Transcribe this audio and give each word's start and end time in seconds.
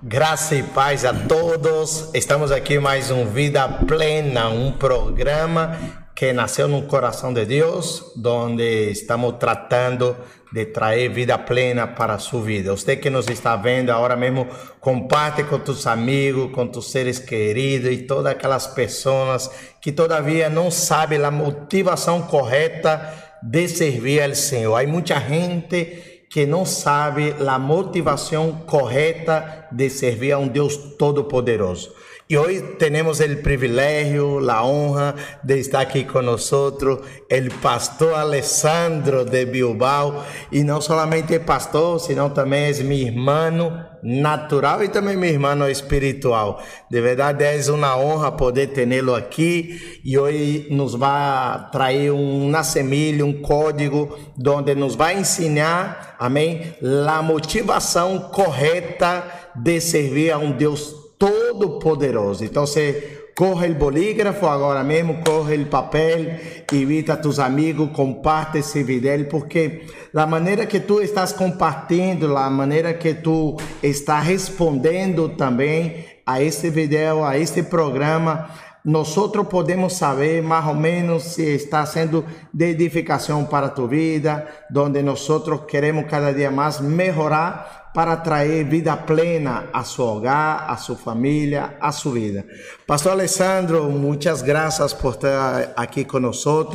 Graça 0.00 0.54
e 0.54 0.62
paz 0.62 1.04
a 1.04 1.12
todos. 1.12 2.10
Estamos 2.14 2.52
aqui 2.52 2.78
mais 2.78 3.10
um 3.10 3.24
Vida 3.26 3.68
Plena, 3.68 4.48
um 4.48 4.70
programa 4.70 5.76
que 6.14 6.32
nasceu 6.32 6.68
no 6.68 6.82
coração 6.82 7.34
de 7.34 7.44
Deus, 7.44 8.04
onde 8.24 8.92
estamos 8.92 9.34
tratando 9.40 10.16
de 10.52 10.66
trazer 10.66 11.08
vida 11.08 11.36
plena 11.36 11.88
para 11.88 12.14
a 12.14 12.18
sua 12.20 12.40
vida. 12.42 12.70
Você 12.70 12.94
que 12.94 13.10
nos 13.10 13.26
está 13.26 13.56
vendo 13.56 13.90
agora 13.90 14.14
mesmo, 14.14 14.46
comparte 14.78 15.42
com 15.42 15.58
tus 15.58 15.84
amigos, 15.84 16.52
com 16.52 16.68
tus 16.68 16.92
seres 16.92 17.18
queridos 17.18 17.90
e 17.90 17.98
todas 17.98 18.30
aquelas 18.30 18.68
pessoas 18.68 19.50
que 19.80 19.90
todavia 19.90 20.48
não 20.48 20.70
sabem 20.70 21.24
a 21.24 21.30
motivação 21.30 22.22
correta 22.22 23.14
de 23.42 23.66
servir 23.66 24.22
ao 24.22 24.32
Senhor. 24.32 24.76
Há 24.76 24.86
muita 24.86 25.18
gente 25.18 26.17
que 26.28 26.46
não 26.46 26.64
sabe 26.64 27.34
a 27.46 27.58
motivação 27.58 28.52
correta 28.66 29.66
de 29.72 29.88
servir 29.88 30.32
a 30.32 30.38
um 30.38 30.48
Deus 30.48 30.76
todo-poderoso. 30.76 31.92
E 32.30 32.36
hoje 32.36 32.60
temos 32.78 33.20
o 33.20 33.36
privilégio, 33.42 34.38
a 34.50 34.62
honra 34.62 35.14
de 35.42 35.58
estar 35.58 35.80
aqui 35.80 36.04
conosco, 36.04 36.74
o 36.76 37.60
pastor 37.62 38.14
Alessandro 38.14 39.24
de 39.24 39.46
Bilbao. 39.46 40.22
E 40.52 40.62
não 40.62 40.78
somente 40.78 41.38
pastor, 41.38 41.98
senão 41.98 42.28
também 42.28 42.64
é 42.64 42.82
meu 42.82 42.98
irmão 42.98 43.87
natural 44.02 44.82
e 44.82 44.88
também 44.88 45.16
meu 45.16 45.30
irmão 45.30 45.68
espiritual. 45.68 46.62
De 46.90 47.00
verdade, 47.00 47.44
é 47.44 47.60
uma 47.70 47.96
honra 47.98 48.32
poder 48.32 48.68
tê-lo 48.68 49.14
aqui 49.14 50.00
e 50.04 50.18
hoje 50.18 50.68
nos 50.70 50.94
vai 50.94 51.70
trazer 51.70 52.10
um 52.10 52.48
nascimento, 52.48 53.24
um 53.24 53.32
código, 53.32 54.16
onde 54.46 54.74
nos 54.74 54.94
vai 54.94 55.18
ensinar, 55.18 56.16
amém, 56.18 56.74
a 57.08 57.22
motivação 57.22 58.18
correta 58.32 59.24
de 59.54 59.80
servir 59.80 60.30
a 60.30 60.38
um 60.38 60.52
Deus 60.52 60.94
todo-poderoso. 61.18 62.44
Então, 62.44 62.66
você 62.66 63.17
corre 63.38 63.70
o 63.70 63.74
bolígrafo 63.76 64.48
agora 64.48 64.82
mesmo, 64.82 65.22
corre 65.24 65.56
o 65.58 65.66
papel, 65.66 66.40
invita 66.72 67.12
a 67.12 67.16
tus 67.16 67.38
amigos, 67.38 67.90
comparte 67.92 68.58
esse 68.58 68.82
vídeo, 68.82 69.28
porque 69.30 69.86
a 70.12 70.26
maneira 70.26 70.66
que 70.66 70.80
tu 70.80 71.00
estás 71.00 71.32
compartilhando, 71.32 72.36
a 72.36 72.50
maneira 72.50 72.94
que 72.94 73.14
tu 73.14 73.56
está 73.80 74.18
respondendo 74.18 75.28
também 75.28 76.04
a 76.26 76.42
este 76.42 76.68
vídeo, 76.68 77.24
a 77.24 77.38
este 77.38 77.62
programa, 77.62 78.50
nós 78.84 79.14
podemos 79.48 79.92
saber 79.92 80.42
mais 80.42 80.66
ou 80.66 80.74
menos 80.74 81.22
se 81.22 81.42
está 81.42 81.86
sendo 81.86 82.24
de 82.52 82.70
edificação 82.70 83.44
para 83.44 83.66
a 83.66 83.70
tua 83.70 83.86
vida, 83.86 84.48
onde 84.74 85.00
nós 85.00 85.28
queremos 85.68 86.06
cada 86.10 86.32
dia 86.32 86.50
mais 86.50 86.80
melhorar 86.80 87.77
para 87.94 88.16
trazer 88.16 88.64
vida 88.64 88.96
plena 88.96 89.68
a 89.72 89.82
seu 89.84 90.04
hogar, 90.04 90.66
a 90.68 90.76
sua 90.76 90.96
família, 90.96 91.76
a 91.80 91.90
sua 91.90 92.12
vida. 92.12 92.44
Pastor 92.86 93.12
Alessandro, 93.12 93.90
muitas 93.90 94.42
graças 94.42 94.92
por 94.92 95.14
estar 95.14 95.72
aqui 95.76 96.04
conosco. 96.04 96.68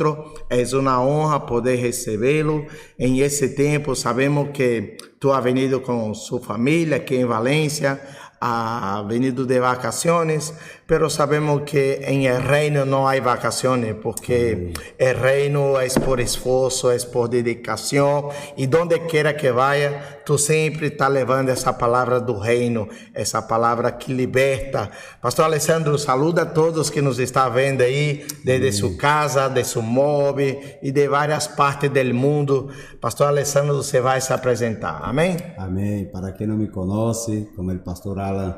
É 0.50 0.62
uma 0.76 1.02
honra 1.02 1.40
poder 1.40 1.76
recebê-lo 1.76 2.66
em 2.98 3.20
esse 3.20 3.50
tempo. 3.50 3.94
Sabemos 3.94 4.50
que 4.52 4.96
tu 5.18 5.32
has 5.32 5.42
venido 5.42 5.80
com 5.80 6.12
sua 6.12 6.40
família 6.40 6.96
aqui 6.96 7.16
em 7.16 7.24
Valência 7.24 8.00
ha 8.46 9.02
venido 9.08 9.46
de 9.46 9.58
vacaciones, 9.58 10.52
pero 10.86 11.08
sabemos 11.08 11.62
que 11.62 12.04
en 12.04 12.24
el 12.24 12.42
reino 12.42 12.84
no 12.84 13.08
hay 13.08 13.20
vacaciones, 13.20 13.94
porque 13.94 14.74
el 14.98 15.16
reino 15.16 15.80
es 15.80 15.98
por 15.98 16.20
esfuerzo, 16.20 16.92
es 16.92 17.06
por 17.06 17.30
dedicación, 17.30 18.26
y 18.54 18.66
donde 18.66 19.06
quiera 19.06 19.34
que 19.34 19.50
vaya, 19.50 20.20
tú 20.26 20.36
siempre 20.36 20.88
estás 20.88 21.10
levando 21.10 21.52
essa 21.52 21.78
palavra 21.78 22.20
do 22.20 22.38
reino, 22.38 22.86
essa 23.14 23.48
palavra 23.48 23.96
que 23.96 24.12
liberta. 24.12 24.90
Pastor 25.22 25.46
Alessandro, 25.46 25.96
saluda 25.96 26.42
a 26.42 26.52
todos 26.52 26.90
que 26.90 27.00
nos 27.00 27.18
está 27.18 27.48
vendo 27.48 27.82
aí, 27.82 28.26
desde 28.44 28.70
sua 28.72 28.94
casa, 28.98 29.48
de 29.48 29.64
seu 29.64 29.80
móvel 29.80 30.60
e 30.82 30.92
de 30.92 31.08
várias 31.08 31.48
partes 31.48 31.90
do 31.90 32.14
mundo. 32.14 32.68
Pastor 33.00 33.28
Alessandro, 33.28 33.76
você 33.76 34.02
vai 34.02 34.20
se 34.20 34.34
apresentar. 34.34 35.00
Amém? 35.02 35.38
Amém. 35.56 36.04
Para 36.12 36.32
quem 36.32 36.46
não 36.46 36.56
me 36.56 36.68
conhece, 36.68 37.48
como 37.56 37.72
o 37.72 37.78
pastor 37.78 38.18
Alan 38.34 38.54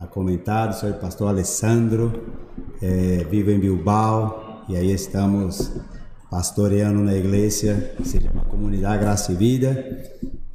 ha 0.00 0.06
comentado, 0.06 0.78
sou 0.78 0.90
o 0.90 0.94
pastor 0.94 1.28
Alessandro, 1.28 2.12
eh, 2.82 3.24
vivo 3.30 3.50
em 3.50 3.58
Bilbao 3.58 4.64
e 4.68 4.76
aí 4.76 4.90
estamos 4.92 5.72
pastoreando 6.30 7.00
na 7.00 7.14
igreja 7.14 7.94
que 7.96 8.08
se 8.08 8.20
chama 8.20 8.44
Comunidade 8.46 9.02
Graça 9.02 9.32
e 9.32 9.36
Vida. 9.36 9.86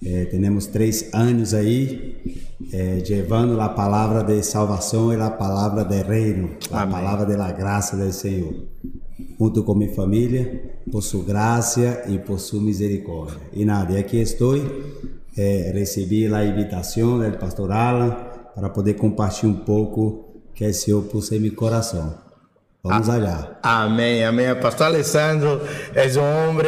É, 0.04 0.26
temos 0.26 0.66
três 0.66 1.10
anos 1.14 1.54
aí 1.54 2.42
é, 2.72 3.04
levando 3.08 3.60
a 3.60 3.70
palavra 3.70 4.24
de 4.24 4.42
salvação 4.44 5.14
e 5.14 5.16
a 5.16 5.30
palavra 5.30 5.84
de 5.84 6.02
reino, 6.02 6.52
a 6.72 6.86
palavra 6.86 7.26
da 7.26 7.52
graça 7.52 7.98
do 7.98 8.12
Senhor, 8.12 8.54
junto 9.40 9.64
com 9.64 9.76
minha 9.76 9.94
família, 9.94 10.82
por 10.92 11.02
sua 11.02 11.24
graça 11.24 12.04
e 12.08 12.18
por 12.18 12.40
sua 12.40 12.62
misericórdia. 12.62 13.38
E 13.54 13.64
nada, 13.64 13.94
e 13.94 13.98
aqui 13.98 14.18
estou, 14.18 14.56
é, 15.38 15.72
recebi 15.74 16.34
a 16.34 16.46
invitação 16.46 17.20
do 17.20 17.38
pastor 17.38 17.72
Alan 17.72 18.29
para 18.60 18.70
poder 18.70 18.96
compartilhar 18.96 19.52
um 19.52 19.56
pouco 19.56 20.44
que 20.54 20.66
o 20.66 20.74
Senhor 20.74 21.02
pôs 21.04 21.32
em 21.32 21.40
meu 21.40 21.54
coração. 21.56 22.18
Vamos 22.84 23.10
allá. 23.10 23.60
Amém, 23.62 24.24
amém. 24.24 24.56
Pastor 24.56 24.88
Alessandro 24.88 25.62
é 25.94 26.08
um 26.20 26.50
homem 26.50 26.66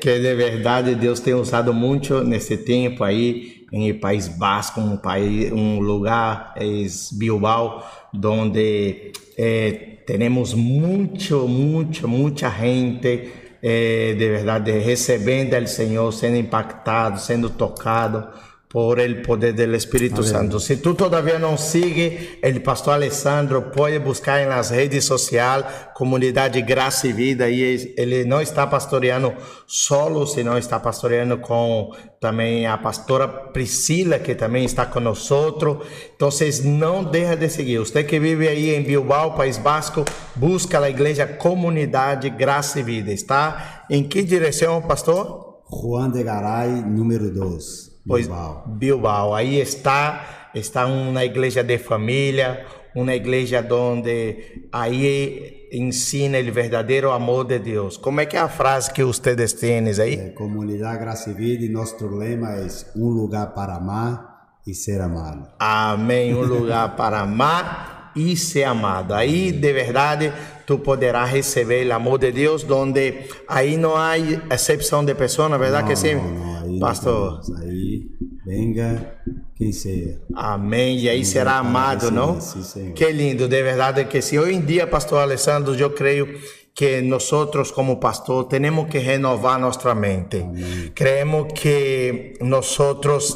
que 0.00 0.18
de 0.18 0.34
verdade 0.34 0.94
Deus 0.94 1.20
tem 1.20 1.34
usado 1.34 1.72
muito 1.72 2.22
nesse 2.24 2.56
tempo 2.56 3.04
aí 3.04 3.66
em 3.72 3.92
País 3.94 4.26
Basco, 4.26 4.80
um 4.80 4.96
país, 4.96 5.52
um 5.52 5.78
lugar 5.80 6.54
é 6.56 6.64
Bilbao, 7.12 7.84
onde 8.24 9.12
eh, 9.38 9.98
temos 10.06 10.54
muito, 10.54 11.46
muito, 11.46 12.08
muita 12.08 12.50
gente 12.50 13.30
eh, 13.62 14.14
de 14.18 14.28
verdade 14.28 14.72
recebendo 14.72 15.54
o 15.62 15.68
Senhor, 15.68 16.10
sendo 16.12 16.36
impactado, 16.36 17.20
sendo 17.20 17.48
tocado 17.50 18.26
por 18.70 19.00
el 19.00 19.20
poder 19.20 19.52
del 19.56 19.74
Espíritu. 19.74 20.22
Santo. 20.22 20.60
Si 20.60 20.76
tú 20.76 20.94
todavía 20.94 21.40
no 21.40 21.58
sigues 21.58 22.38
el 22.40 22.62
pastor 22.62 22.94
Alessandro, 22.94 23.72
puede 23.72 23.98
buscar 23.98 24.40
en 24.40 24.50
las 24.50 24.70
redes 24.70 25.04
sociales 25.04 25.66
Comunidad 25.92 26.52
Graça 26.52 27.08
y 27.08 27.12
Vida 27.12 27.48
y 27.48 27.94
él 27.96 28.28
no 28.28 28.38
está 28.38 28.70
pastoreando 28.70 29.34
solo, 29.66 30.24
sino 30.24 30.56
está 30.56 30.80
pastoreando 30.80 31.42
con 31.42 31.88
también 32.20 32.66
a 32.66 32.80
pastora 32.80 33.52
Priscila, 33.52 34.22
que 34.22 34.36
también 34.36 34.66
está 34.66 34.88
con 34.88 35.02
nosotros. 35.02 35.78
Entonces, 36.12 36.64
no 36.64 37.02
deja 37.02 37.34
de 37.34 37.50
seguir. 37.50 37.80
Usted 37.80 38.06
que 38.06 38.20
vive 38.20 38.50
ahí 38.50 38.72
en 38.72 38.86
Bilbao, 38.86 39.34
País 39.34 39.60
Vasco, 39.60 40.04
busca 40.36 40.78
la 40.78 40.88
iglesia 40.88 41.36
Comunidad 41.38 42.22
Graça 42.38 42.78
y 42.78 42.84
Vida. 42.84 43.10
¿Está 43.10 43.84
en 43.88 44.08
qué 44.08 44.22
dirección, 44.22 44.86
pastor? 44.86 45.62
Juan 45.64 46.12
de 46.12 46.22
Garay, 46.22 46.84
número 46.86 47.28
2. 47.30 47.89
Pois, 48.06 48.26
Bilbao. 48.26 48.64
Bilbao. 48.66 49.34
Aí 49.34 49.60
está, 49.60 50.50
está 50.54 50.86
uma 50.86 51.24
igreja 51.24 51.62
de 51.62 51.78
família, 51.78 52.64
uma 52.94 53.14
igreja 53.14 53.66
onde 53.70 54.66
aí 54.72 55.68
ensina 55.72 56.38
o 56.38 56.52
verdadeiro 56.52 57.10
amor 57.10 57.44
de 57.44 57.58
Deus. 57.58 57.96
Como 57.96 58.20
é 58.20 58.26
que 58.26 58.36
é 58.36 58.40
a 58.40 58.48
frase 58.48 58.92
que 58.92 59.04
vocês 59.04 59.52
têm 59.52 59.88
aí? 59.88 60.14
É, 60.14 60.28
comunidade 60.30 60.98
Graça 60.98 61.30
e 61.30 61.34
Vida, 61.34 61.64
e 61.64 61.68
nosso 61.68 62.06
lema 62.08 62.56
é 62.56 62.66
um 62.96 63.08
lugar 63.08 63.54
para 63.54 63.76
amar 63.76 64.58
e 64.66 64.74
ser 64.74 65.00
amado. 65.00 65.48
Amém, 65.58 66.34
um 66.34 66.42
lugar 66.42 66.96
para 66.96 67.20
amar 67.20 68.12
e 68.16 68.36
ser 68.36 68.64
amado. 68.64 69.14
Aí, 69.14 69.52
de 69.52 69.72
verdade, 69.72 70.32
tu 70.70 70.78
poderás 70.78 71.28
receber 71.28 71.84
o 71.88 71.92
amor 71.92 72.16
de 72.20 72.30
Deus, 72.30 72.64
onde 72.70 73.26
aí 73.48 73.76
não 73.76 73.96
há 73.96 74.16
exceção 74.16 75.04
de 75.04 75.16
pessoa, 75.16 75.48
na 75.48 75.58
verdade 75.58 75.82
não, 75.82 75.88
que 75.88 75.96
sim, 75.96 76.14
não, 76.14 76.64
não, 76.64 76.78
pastor. 76.78 77.40
Aí, 77.60 78.06
venga 78.46 79.18
quem 79.56 79.72
seja. 79.72 80.22
Amém. 80.32 81.00
E 81.00 81.08
aí 81.08 81.24
será 81.24 81.58
amado, 81.58 82.12
não? 82.12 82.40
Sim, 82.40 82.92
que 82.92 83.10
lindo, 83.10 83.48
de 83.48 83.62
verdade 83.64 84.04
que 84.04 84.22
sim. 84.22 84.38
Hoje 84.38 84.54
em 84.54 84.60
dia, 84.60 84.86
pastor 84.86 85.18
Alessandro, 85.18 85.74
eu 85.74 85.90
creio 85.90 86.38
que 86.72 87.00
nós 87.00 87.28
como 87.74 87.96
pastor 87.96 88.44
temos 88.44 88.88
que 88.88 88.98
renovar 88.98 89.58
nossa 89.58 89.92
mente. 89.92 90.36
Amém. 90.36 90.92
Creemos 90.94 91.52
que 91.52 92.34
nós 92.42 92.78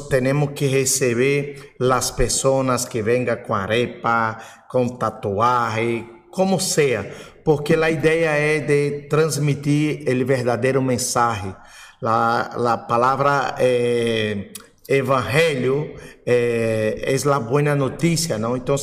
temos 0.07 0.51
que 0.55 0.67
receber 0.67 1.75
as 1.81 2.11
pessoas 2.11 2.85
que 2.85 3.01
venham 3.01 3.35
com 3.45 3.53
arepa, 3.53 4.37
com 4.69 4.87
tatuagem, 4.87 6.14
como 6.35 6.59
seja, 6.59 7.09
porque 7.45 7.75
a 7.75 7.89
ideia 7.89 8.31
é 8.31 8.59
de 8.59 9.07
transmitir 9.07 10.03
o 10.05 10.25
verdadeiro 10.25 10.81
mensagem. 10.81 11.55
A, 12.03 12.77
palavra 12.89 13.55
eh, 13.57 14.49
evangelho 14.87 15.95
eh, 16.25 17.01
é 17.07 17.29
a 17.33 17.39
boa 17.39 17.73
notícia, 17.73 18.37
não? 18.37 18.57
Então, 18.57 18.75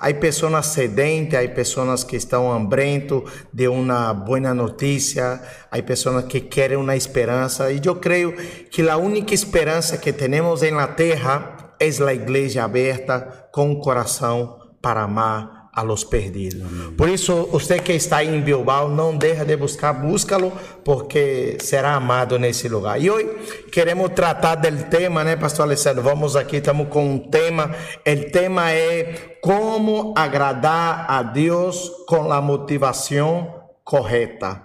há 0.00 0.14
pessoas 0.14 0.66
sedentes, 0.66 1.38
há 1.38 1.46
pessoas 1.48 2.02
que 2.02 2.16
estão 2.16 2.50
hambrientos 2.50 3.30
de 3.52 3.68
uma 3.68 4.14
boa 4.14 4.54
notícia, 4.54 5.38
há 5.70 5.82
pessoas 5.82 6.24
que 6.24 6.40
querem 6.40 6.78
uma 6.78 6.96
esperança, 6.96 7.70
e 7.70 7.78
eu 7.84 7.96
creio 7.96 8.32
que 8.70 8.88
a 8.88 8.96
única 8.96 9.34
esperança 9.34 9.98
que 9.98 10.14
temos 10.14 10.62
na 10.62 10.88
terra 10.88 11.74
é 11.78 11.88
a 11.88 12.14
igreja 12.14 12.64
aberta 12.64 13.48
com 13.52 13.70
o 13.70 13.80
coração 13.80 14.58
para 14.80 15.02
amar 15.02 15.55
a 15.76 15.82
los 15.82 16.04
perdidos. 16.04 16.62
Por 16.96 17.06
isso, 17.06 17.48
você 17.52 17.78
que 17.78 17.92
está 17.92 18.24
em 18.24 18.40
Bilbao, 18.40 18.88
não 18.88 19.14
deixa 19.14 19.44
de 19.44 19.54
buscar, 19.56 19.92
búscalo, 19.92 20.50
porque 20.82 21.58
será 21.60 21.96
amado 21.96 22.38
nesse 22.38 22.66
lugar. 22.66 22.98
E 22.98 23.10
hoje 23.10 23.28
queremos 23.70 24.10
tratar 24.12 24.54
do 24.54 24.84
tema, 24.84 25.22
né, 25.22 25.36
Pastor 25.36 25.66
Alessandro? 25.66 26.02
Vamos 26.02 26.34
aqui, 26.34 26.56
estamos 26.56 26.88
com 26.88 27.06
um 27.06 27.18
tema. 27.18 27.74
O 28.06 28.30
tema 28.30 28.72
é 28.72 29.36
como 29.42 30.14
agradar 30.16 31.04
a 31.10 31.22
Deus 31.22 31.90
com 32.08 32.32
a 32.32 32.40
motivação 32.40 33.54
correta. 33.84 34.62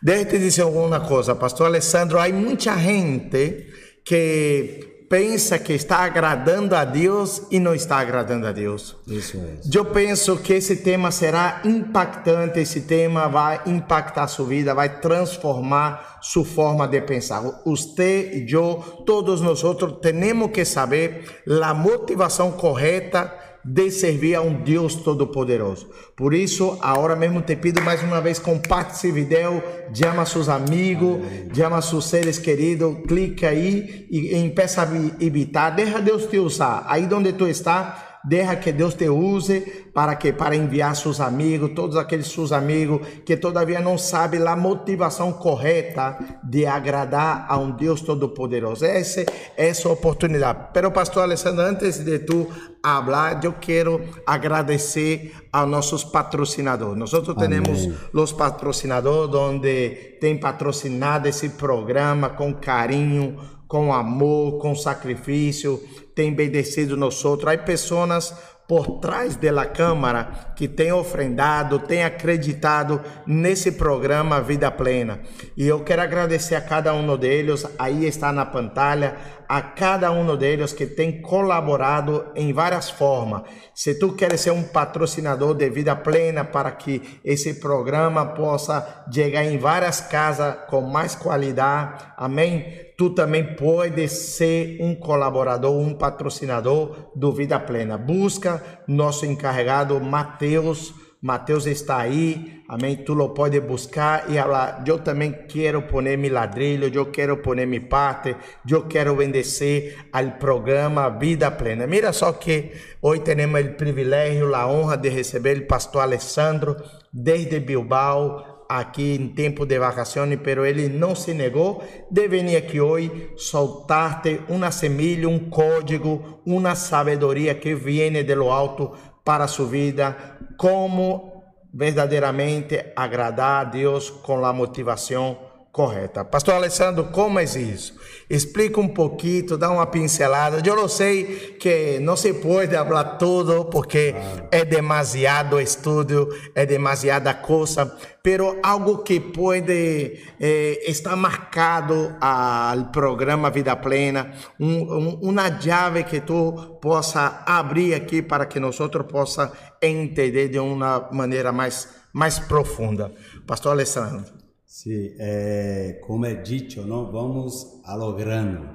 Deixa 0.00 0.22
eu 0.22 0.28
te 0.28 0.38
dizer 0.38 0.62
alguma 0.62 1.00
coisa, 1.00 1.34
Pastor 1.34 1.66
Alessandro. 1.66 2.20
Há 2.20 2.28
muita 2.28 2.78
gente 2.78 3.66
que 4.04 4.95
pensa 5.08 5.58
que 5.58 5.72
está 5.72 5.98
agradando 5.98 6.74
a 6.74 6.84
Deus 6.84 7.42
e 7.50 7.58
não 7.58 7.74
está 7.74 7.98
agradando 7.98 8.46
a 8.46 8.52
Deus. 8.52 8.96
Isso 9.06 9.36
é. 9.36 9.76
Eu 9.76 9.84
penso 9.84 10.36
que 10.38 10.52
esse 10.52 10.76
tema 10.76 11.10
será 11.10 11.60
impactante, 11.64 12.58
esse 12.58 12.82
tema 12.82 13.28
vai 13.28 13.60
impactar 13.66 14.26
sua 14.28 14.46
vida, 14.46 14.74
vai 14.74 15.00
transformar 15.00 16.18
sua 16.20 16.44
forma 16.44 16.86
de 16.88 17.00
pensar. 17.00 17.40
Você 17.64 18.46
eu, 18.48 19.02
todos 19.06 19.40
nós 19.40 19.62
temos 20.00 20.50
que 20.50 20.64
saber 20.64 21.42
a 21.62 21.72
motivação 21.72 22.52
correta 22.52 23.32
de 23.66 23.90
servir 23.90 24.36
a 24.36 24.40
um 24.40 24.62
Deus 24.62 24.94
Todo-Poderoso. 24.94 25.88
Por 26.14 26.32
isso, 26.32 26.78
agora 26.80 27.16
mesmo 27.16 27.42
te 27.42 27.56
pido 27.56 27.82
mais 27.82 28.00
uma 28.00 28.20
vez, 28.20 28.38
compartilhe 28.38 28.96
esse 28.96 29.10
vídeo, 29.10 29.60
chama 29.92 30.24
seus 30.24 30.48
amigos, 30.48 31.18
chama 31.52 31.82
seus 31.82 32.06
seres 32.06 32.38
queridos, 32.38 32.98
clica 33.08 33.48
aí 33.48 34.06
e, 34.08 34.34
e 34.34 34.36
empeça 34.36 34.82
a 34.82 35.24
evitar, 35.24 35.70
deixa 35.70 36.00
Deus 36.00 36.26
te 36.26 36.38
usar. 36.38 36.84
Aí 36.88 37.08
onde 37.12 37.32
tu 37.32 37.48
está, 37.48 38.05
Deixa 38.26 38.56
que 38.56 38.72
Deus 38.72 38.94
te 38.94 39.08
use 39.08 39.60
para 39.94 40.16
que 40.16 40.32
para 40.32 40.56
enviar 40.56 40.96
seus 40.96 41.20
amigos, 41.20 41.70
todos 41.74 41.96
aqueles 41.96 42.26
seus 42.26 42.50
amigos 42.50 43.00
que 43.24 43.36
todavia 43.36 43.80
não 43.80 43.96
sabem 43.96 44.46
a 44.46 44.56
motivação 44.56 45.32
correta 45.32 46.18
de 46.42 46.66
agradar 46.66 47.46
a 47.48 47.56
um 47.56 47.70
Deus 47.70 48.00
todo-poderoso. 48.00 48.84
Essa 48.84 49.20
é 49.20 49.68
essa 49.68 49.88
oportunidade. 49.88 50.70
Pero 50.72 50.90
pastor 50.90 51.22
Alessandro, 51.22 51.64
antes 51.64 51.98
de 52.04 52.18
tu 52.18 52.48
falar, 52.82 53.42
eu 53.44 53.52
quero 53.52 54.00
agradecer 54.26 55.32
a 55.52 55.66
nossos 55.66 56.04
patrocinadores. 56.04 56.98
Nós 56.98 57.10
temos 57.10 57.88
os 58.12 58.32
patrocinadores 58.32 59.34
onde 59.34 60.16
tem 60.20 60.38
patrocinado 60.38 61.28
esse 61.28 61.50
programa 61.50 62.28
com 62.30 62.54
carinho, 62.54 63.36
com 63.68 63.92
amor, 63.92 64.58
com 64.58 64.74
sacrifício, 64.74 65.82
tem 66.14 66.32
obedecido 66.32 66.96
nós 66.96 67.24
outros. 67.24 67.52
Há 67.52 67.58
pessoas 67.58 68.34
por 68.68 68.98
trás 68.98 69.36
da 69.36 69.64
câmara 69.64 70.52
que 70.56 70.66
têm 70.66 70.90
ofrendado, 70.92 71.78
têm 71.78 72.02
acreditado 72.02 73.00
nesse 73.26 73.72
programa 73.72 74.40
Vida 74.40 74.70
Plena. 74.70 75.20
E 75.56 75.66
eu 75.66 75.84
quero 75.84 76.02
agradecer 76.02 76.56
a 76.56 76.60
cada 76.60 76.92
um 76.92 77.16
deles, 77.16 77.64
aí 77.78 78.04
está 78.06 78.32
na 78.32 78.44
pantalla, 78.44 79.16
a 79.48 79.62
cada 79.62 80.10
um 80.10 80.36
deles 80.36 80.72
que 80.72 80.86
tem 80.86 81.22
colaborado 81.22 82.26
em 82.34 82.52
várias 82.52 82.90
formas. 82.90 83.42
Se 83.72 83.96
tu 83.96 84.14
queres 84.14 84.40
ser 84.40 84.50
um 84.50 84.64
patrocinador 84.64 85.54
de 85.54 85.70
Vida 85.70 85.94
Plena 85.94 86.44
para 86.44 86.72
que 86.72 87.20
esse 87.24 87.54
programa 87.54 88.26
possa 88.26 89.04
chegar 89.12 89.44
em 89.44 89.58
várias 89.58 90.00
casas 90.00 90.56
com 90.68 90.80
mais 90.80 91.14
qualidade, 91.14 92.04
amém? 92.16 92.85
Tu 92.96 93.10
também 93.10 93.54
pode 93.54 94.08
ser 94.08 94.78
um 94.80 94.94
colaborador, 94.94 95.78
um 95.78 95.94
patrocinador 95.94 97.10
do 97.14 97.30
Vida 97.30 97.60
Plena. 97.60 97.98
Busca 97.98 98.62
nosso 98.88 99.26
encarregado 99.26 100.00
Mateus. 100.00 100.94
Mateus 101.20 101.66
está 101.66 101.98
aí, 101.98 102.62
amém? 102.68 102.96
Tu 102.96 103.12
lo 103.12 103.30
pode 103.30 103.58
buscar 103.60 104.30
e 104.30 104.34
falar, 104.34 104.84
eu 104.86 104.98
também 104.98 105.32
quero 105.48 105.82
poner 105.82 106.16
meu 106.16 106.32
ladrilho, 106.32 106.90
eu 106.94 107.06
quero 107.06 107.38
poner 107.38 107.66
minha 107.66 107.80
parte, 107.80 108.36
eu 108.70 108.86
quero 108.86 109.16
bendecer 109.16 110.06
ao 110.12 110.32
programa 110.32 111.08
Vida 111.08 111.50
Plena. 111.50 111.86
Mira 111.86 112.12
só 112.12 112.32
que 112.32 112.70
hoje 113.02 113.22
temos 113.22 113.60
o 113.60 113.74
privilégio, 113.74 114.54
a 114.54 114.68
honra 114.68 114.96
de 114.96 115.08
receber 115.08 115.58
o 115.58 115.66
pastor 115.66 116.02
Alessandro 116.02 116.76
desde 117.12 117.58
Bilbao, 117.60 118.55
aqui 118.68 119.14
em 119.14 119.28
tempo 119.28 119.64
de 119.64 119.78
vacações, 119.78 120.38
pero 120.42 120.64
ele 120.64 120.88
não 120.88 121.14
se 121.14 121.32
negou 121.32 121.82
de 122.10 122.28
vir 122.28 122.56
aqui 122.56 122.80
hoje 122.80 123.30
soltar-te 123.36 124.40
uma 124.48 124.70
semilha, 124.70 125.28
um 125.28 125.38
código, 125.38 126.40
uma 126.44 126.74
sabedoria 126.74 127.54
que 127.54 127.74
vem 127.74 128.24
do 128.24 128.50
alto 128.50 128.92
para 129.24 129.48
sua 129.48 129.66
vida, 129.66 130.16
como 130.56 131.32
verdadeiramente 131.72 132.92
agradar 132.94 133.66
a 133.66 133.68
Deus 133.68 134.08
com 134.08 134.44
a 134.44 134.52
motivação 134.52 135.45
correta. 135.76 136.24
Pastor 136.24 136.54
Alessandro, 136.54 137.04
como 137.12 137.38
é 137.38 137.44
isso? 137.44 137.94
Explica 138.30 138.80
um 138.80 138.88
pouquinho, 138.88 139.58
dá 139.58 139.70
uma 139.70 139.86
pincelada. 139.86 140.62
Eu 140.64 140.74
não 140.74 140.88
sei 140.88 141.58
que 141.60 141.98
não 142.00 142.16
se 142.16 142.32
pode 142.32 142.74
falar 142.74 143.18
tudo 143.18 143.66
porque 143.66 144.12
claro. 144.12 144.48
é 144.50 144.64
demasiado 144.64 145.60
estudo, 145.60 146.34
é 146.54 146.64
demasiada 146.64 147.34
coisa, 147.34 147.94
pero 148.22 148.58
algo 148.62 149.02
que 149.02 149.20
pode 149.20 150.18
eh, 150.40 150.80
estar 150.86 151.14
marcado 151.14 152.16
ao 152.22 152.86
programa 152.86 153.50
Vida 153.50 153.76
Plena, 153.76 154.32
um, 154.58 154.78
um, 154.78 155.08
uma 155.28 155.60
chave 155.60 156.04
que 156.04 156.22
tu 156.22 156.78
possa 156.80 157.42
abrir 157.44 157.92
aqui 157.92 158.22
para 158.22 158.46
que 158.46 158.58
nós 158.58 158.78
possa 159.10 159.52
entender 159.82 160.48
de 160.48 160.58
uma 160.58 161.06
maneira 161.12 161.52
mais 161.52 162.06
mais 162.14 162.38
profunda. 162.38 163.12
Pastor 163.46 163.72
Alessandro. 163.72 164.35
Sí, 164.76 165.14
eh, 165.18 166.02
como 166.06 166.26
he 166.26 166.42
dicho, 166.42 166.84
¿no? 166.84 167.10
vamos 167.10 167.80
a 167.82 167.96
lo 167.96 168.14
grano, 168.14 168.74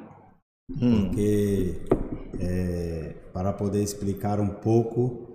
mm. 0.68 1.06
porque 1.06 1.78
eh, 2.40 3.16
para 3.32 3.56
poder 3.56 3.84
explicar 3.84 4.42
un 4.42 4.56
poco 4.56 5.30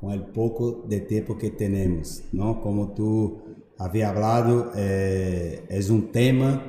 con 0.00 0.10
el 0.10 0.24
poco 0.24 0.84
de 0.88 1.02
tiempo 1.02 1.38
que 1.38 1.50
tenemos, 1.50 2.24
¿no? 2.32 2.60
Como 2.60 2.94
tú 2.94 3.42
había 3.78 4.08
hablado, 4.08 4.72
eh, 4.74 5.64
es 5.68 5.88
un 5.88 6.10
tema 6.10 6.64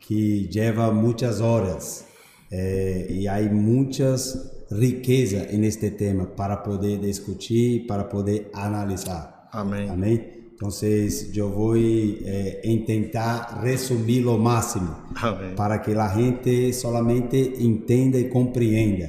que 0.00 0.48
lleva 0.48 0.90
muchas 0.90 1.40
horas 1.40 2.04
y 2.50 3.28
hay 3.28 3.48
muchas 3.48 4.66
riquezas 4.70 5.52
en 5.52 5.62
este 5.62 5.92
tema 5.92 6.34
para 6.34 6.64
poder 6.64 7.00
discutir, 7.00 7.86
para 7.86 8.08
poder 8.08 8.50
analizar. 8.52 9.46
Amén. 9.52 9.88
Amén. 10.60 11.08
Então, 11.08 11.34
eu 11.34 11.50
vou 11.50 11.76
eh, 11.76 12.84
tentar 12.84 13.60
resumir 13.62 14.26
o 14.26 14.36
máximo 14.36 14.94
Amém. 15.14 15.54
para 15.54 15.78
que 15.78 15.92
a 15.92 16.08
gente 16.08 16.72
solamente 16.72 17.54
entenda 17.60 18.18
e 18.18 18.28
compreenda 18.28 19.08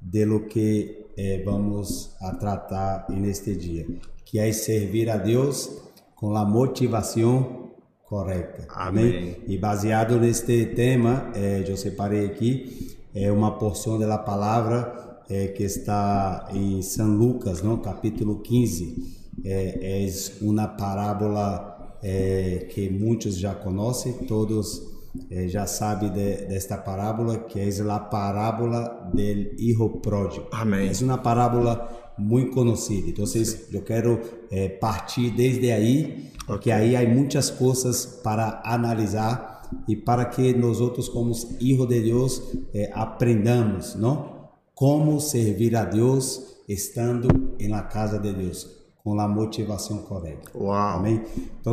de 0.00 0.24
lo 0.26 0.46
que 0.46 1.08
eh, 1.16 1.42
vamos 1.44 2.14
a 2.20 2.34
tratar 2.34 3.06
neste 3.08 3.54
dia, 3.56 3.86
que 4.24 4.38
é 4.38 4.52
servir 4.52 5.08
a 5.08 5.16
Deus 5.16 5.70
com 6.14 6.36
a 6.36 6.44
motivação 6.44 7.70
correta. 8.04 8.66
Amém. 8.68 9.16
Amém? 9.16 9.36
E 9.46 9.56
baseado 9.56 10.18
neste 10.18 10.66
tema, 10.66 11.30
eh, 11.34 11.64
eu 11.66 11.76
separei 11.76 12.26
aqui 12.26 12.98
é 13.12 13.32
uma 13.32 13.58
porção 13.58 13.98
da 13.98 14.18
palavra 14.18 15.22
eh, 15.28 15.48
que 15.48 15.64
está 15.64 16.48
em 16.52 16.80
São 16.82 17.16
Lucas, 17.16 17.62
não? 17.62 17.78
capítulo 17.78 18.40
15 18.40 19.19
é, 19.44 20.04
é 20.04 20.08
uma 20.42 20.68
parábola 20.68 21.96
é, 22.02 22.66
que 22.70 22.88
muitos 22.88 23.36
já 23.36 23.54
conhecem, 23.54 24.12
todos 24.26 24.82
é, 25.30 25.48
já 25.48 25.66
sabem 25.66 26.10
de, 26.10 26.46
desta 26.46 26.76
parábola, 26.76 27.38
que 27.38 27.58
é 27.58 27.68
a 27.90 27.98
parábola 27.98 29.10
do 29.12 29.20
hijo 29.20 29.88
pródigo. 30.00 30.46
Amém. 30.52 30.88
É 30.88 31.04
uma 31.04 31.18
parábola 31.18 32.12
muito 32.18 32.52
conhecida. 32.52 33.08
Então, 33.08 33.24
eu 33.72 33.82
quero 33.82 34.20
é, 34.50 34.68
partir 34.68 35.30
desde 35.30 35.72
aí, 35.72 36.30
porque 36.46 36.70
aí 36.70 36.94
há 36.94 37.08
muitas 37.08 37.50
coisas 37.50 38.06
para 38.06 38.62
analisar 38.64 39.68
e 39.88 39.96
para 39.96 40.24
que 40.24 40.52
nós 40.54 40.80
outros, 40.80 41.08
como 41.08 41.32
hijos 41.60 41.88
de 41.88 42.00
Deus, 42.00 42.42
é, 42.74 42.90
aprendamos, 42.92 43.94
não? 43.94 44.40
Como 44.74 45.20
servir 45.20 45.76
a 45.76 45.84
Deus 45.84 46.56
estando 46.68 47.28
na 47.60 47.82
casa 47.82 48.18
de 48.18 48.32
Deus 48.32 48.79
com 49.02 49.18
a 49.18 49.28
motivação 49.28 49.98
correta. 49.98 50.50
Uau. 50.54 50.98
Amém? 50.98 51.22
Então, 51.60 51.72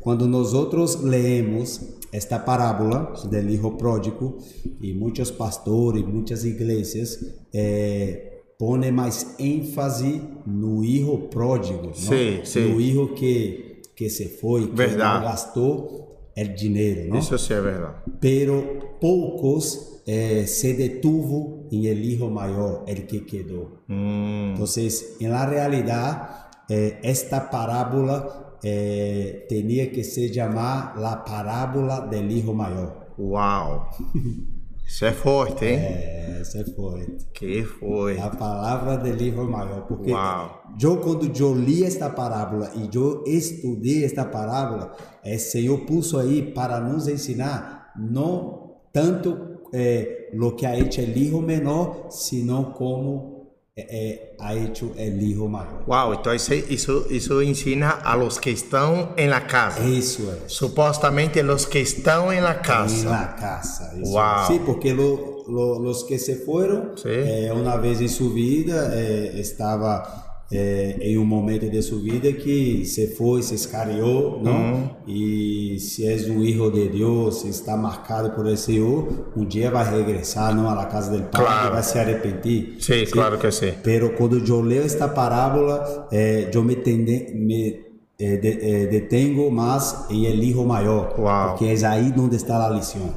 quando 0.00 0.26
nós 0.26 0.52
outros 0.52 0.96
leemos 1.00 1.80
esta 2.12 2.38
parábola 2.38 3.14
do 3.24 3.38
hijo 3.50 3.70
pródigo 3.72 4.38
e 4.80 4.92
muitos 4.92 5.30
pastores, 5.30 6.04
muitas 6.04 6.44
igrejas 6.44 7.18
eh, 7.54 8.40
põem 8.58 8.92
mais 8.92 9.34
ênfase 9.38 10.22
no 10.46 10.84
hijo 10.84 11.16
pródigo, 11.30 11.90
sim, 11.94 12.38
não? 12.38 12.44
sim. 12.44 12.72
no 12.72 12.80
hijo 12.80 13.14
que 13.14 13.72
que 13.94 14.08
se 14.08 14.28
foi, 14.28 14.66
que 14.66 14.74
Verdade. 14.74 15.20
não 15.20 15.30
gastou 15.30 16.11
el 16.34 16.54
dinero, 16.54 17.08
¿no? 17.08 17.18
Isso 17.18 17.36
sim 17.38 17.54
é 17.54 17.60
verdade. 17.60 17.96
Pero 18.20 18.96
poucos 19.00 20.02
eh, 20.06 20.46
se 20.46 20.74
detuvo 20.74 21.68
en 21.70 21.84
el 21.84 22.04
hijo 22.04 22.28
mayor, 22.30 22.84
el 22.86 23.06
que 23.06 23.24
quedó. 23.24 23.82
Hum, 23.88 24.52
Entonces, 24.52 25.16
en 25.20 25.30
la 25.30 25.46
realidad, 25.46 26.48
eh, 26.68 26.98
esta 27.02 27.50
parábola 27.50 28.58
eh, 28.62 29.46
tenía 29.48 29.90
que 29.90 30.04
ser 30.04 30.30
llamada 30.30 30.94
la 30.98 31.24
parábola 31.24 32.00
del 32.10 32.30
hijo 32.30 32.52
mayor. 32.54 33.12
uau. 33.18 33.82
Isso 34.92 35.06
é 35.06 35.12
forte, 35.12 35.64
hein? 35.64 35.78
Eh, 35.78 36.38
ese 36.42 36.64
fue 36.74 37.06
Que 37.32 37.64
foi. 37.64 38.14
la 38.14 38.28
palabra 38.30 38.98
del 38.98 39.22
hijo 39.22 39.42
mayor. 39.44 39.86
Porque 39.88 40.12
Wow. 40.12 40.76
yo 40.76 41.00
cuando 41.00 41.32
yo 41.32 41.54
li 41.54 41.82
esta 41.82 42.14
parábola 42.14 42.70
y 42.74 42.90
yo 42.90 43.22
estudié 43.26 44.04
esta 44.04 44.30
parábola, 44.30 44.92
el 45.24 45.38
Señor 45.40 45.86
puso 45.86 46.18
ahí 46.18 46.52
para 46.54 46.78
nos 46.78 47.08
ensinar 47.08 47.92
no 47.96 48.82
tanto 48.92 49.62
eh, 49.72 50.28
lo 50.34 50.54
que 50.54 50.66
ha 50.66 50.76
hecho 50.76 51.00
el 51.00 51.16
hijo 51.16 51.40
menor, 51.40 52.08
sino 52.10 52.74
como 52.74 53.41
hecho 53.76 54.92
el 54.98 55.22
hijo 55.22 55.48
mayor. 55.48 55.82
Uau, 55.86 56.12
então 56.14 56.34
isso, 56.34 56.52
isso, 56.54 57.06
isso 57.10 57.42
ensina 57.42 57.90
a 58.04 58.14
los 58.14 58.38
que 58.38 58.50
estão 58.50 59.14
em 59.16 59.28
la 59.28 59.40
casa. 59.40 59.80
Eso 59.82 60.30
es. 60.30 60.52
Supostamente 60.52 61.40
los 61.42 61.64
que 61.66 61.78
estão 61.80 62.30
em 62.32 62.40
la 62.40 62.52
En 62.56 62.62
casa. 62.62 63.08
la 63.08 63.34
casa. 63.34 63.92
eso 63.96 64.10
Wow. 64.12 64.42
es. 64.42 64.46
Sí, 64.48 64.60
porque 64.64 64.92
lo- 64.92 65.44
lo- 65.48 65.78
los 65.80 66.04
que 66.04 66.18
se 66.18 66.36
fueron, 66.36 66.92
Sí. 66.96 67.08
eh, 67.08 67.50
una 67.54 67.76
vez 67.76 68.00
en 68.00 68.08
su 68.10 68.32
vida, 68.32 68.90
eh, 68.94 69.40
estaba 69.40 70.21
eh, 70.54 70.98
en 71.00 71.18
un 71.18 71.26
momento 71.28 71.66
de 71.66 71.80
su 71.82 72.02
vida 72.02 72.30
que 72.36 72.84
se 72.84 73.06
fue, 73.08 73.42
se 73.42 73.54
escarió, 73.54 74.38
¿no? 74.42 74.98
Y 75.06 75.78
si 75.80 76.06
es 76.06 76.28
un 76.28 76.44
hijo 76.44 76.70
de 76.70 76.88
Dios, 76.90 77.40
si 77.40 77.48
está 77.48 77.74
marcado 77.76 78.34
por 78.34 78.46
el 78.46 78.58
Señor, 78.58 79.30
un 79.34 79.48
día 79.48 79.70
va 79.70 79.80
a 79.80 79.90
regresar, 79.90 80.54
¿no? 80.54 80.70
A 80.70 80.74
la 80.74 80.88
casa 80.88 81.10
del 81.10 81.22
Padre 81.24 81.46
Claro. 81.46 81.68
y 81.68 81.72
va 81.72 81.78
a 81.78 81.82
se 81.82 82.00
arrepentir. 82.00 82.76
Sim, 82.80 83.04
claro 83.10 83.38
que 83.38 83.50
sim. 83.50 83.70
Pero 83.82 84.14
cuando 84.14 84.38
yo 84.38 84.62
leo 84.62 84.82
esta 84.82 85.14
parábola, 85.14 86.06
eh, 86.10 86.50
yo 86.52 86.62
me, 86.62 86.76
tende- 86.76 87.32
me 87.34 87.92
eh, 88.18 88.38
de- 88.38 88.58
eh, 88.82 88.86
detengo 88.86 89.50
más 89.50 90.04
en 90.10 90.24
el 90.26 90.44
hijo 90.44 90.64
mayor, 90.64 91.14
Wow. 91.18 91.48
porque 91.50 91.72
es 91.72 91.82
ahí 91.82 92.12
donde 92.14 92.36
está 92.36 92.56
la 92.58 92.70
lección. 92.70 93.10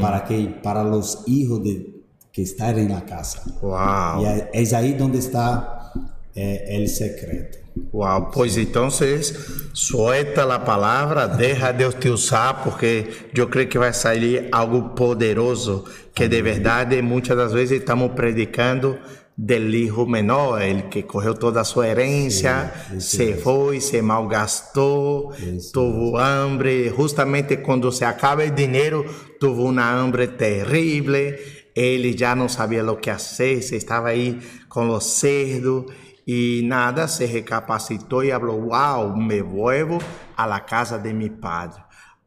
Para 0.00 0.24
que 0.24 0.46
para 0.62 0.82
los 0.82 1.22
hijos 1.26 1.62
de, 1.62 1.92
que 2.32 2.42
están 2.42 2.76
en 2.78 2.88
la 2.88 3.04
casa. 3.04 3.42
Uau. 3.62 4.22
Y 4.22 4.26
es- 4.26 4.44
es 4.52 4.72
ahí 4.72 4.94
donde 4.94 5.18
está 5.18 5.73
eh, 6.34 6.76
el 6.76 6.88
secreto. 6.88 7.58
Uau, 7.92 8.30
pois 8.30 8.56
então 8.56 8.88
vocês 8.88 9.34
suelta 9.72 10.44
a 10.44 10.58
palavra, 10.60 11.26
deixa 11.26 11.72
Deus 11.72 11.94
te 11.94 12.08
usar, 12.08 12.62
porque 12.62 13.06
eu 13.34 13.48
creio 13.48 13.68
que 13.68 13.78
vai 13.78 13.92
sair 13.92 14.48
algo 14.52 14.90
poderoso, 14.90 15.84
que 16.14 16.28
de 16.28 16.40
verdade 16.40 17.02
muitas 17.02 17.36
das 17.36 17.52
vezes 17.52 17.80
estamos 17.80 18.12
predicando 18.12 18.98
del 19.36 19.74
hijo 19.74 20.06
menor, 20.06 20.62
el 20.62 20.88
que 20.88 21.02
correu 21.02 21.34
toda 21.34 21.62
a 21.62 21.64
sua 21.64 21.88
herência, 21.88 22.72
se 23.00 23.34
foi, 23.34 23.80
se 23.80 24.00
malgastou, 24.00 25.32
Isso 25.36 25.72
tuvo 25.72 26.16
hambre, 26.18 26.92
justamente 26.96 27.56
quando 27.56 27.90
se 27.90 28.04
acaba 28.04 28.44
o 28.44 28.50
dinheiro, 28.50 29.04
tuvo 29.40 29.68
uma 29.68 29.90
hambre 29.90 30.28
terrível, 30.28 31.34
ele 31.74 32.16
já 32.16 32.36
não 32.36 32.48
sabia 32.48 32.88
o 32.88 32.96
que 32.96 33.10
fazer, 33.10 33.60
se 33.62 33.74
estava 33.74 34.10
aí 34.10 34.38
com 34.68 34.90
os 34.90 35.04
cerdos 35.04 35.86
e 36.26 36.62
nada, 36.64 37.06
se 37.06 37.26
recapacitou 37.26 38.24
e 38.24 38.30
falou, 38.30 38.70
wow, 38.70 39.14
me 39.16 39.42
vuelvo 39.42 39.98
a 40.36 40.46
la 40.46 40.60
casa 40.60 40.98
de 40.98 41.12
mi 41.12 41.28
padre. 41.28 41.82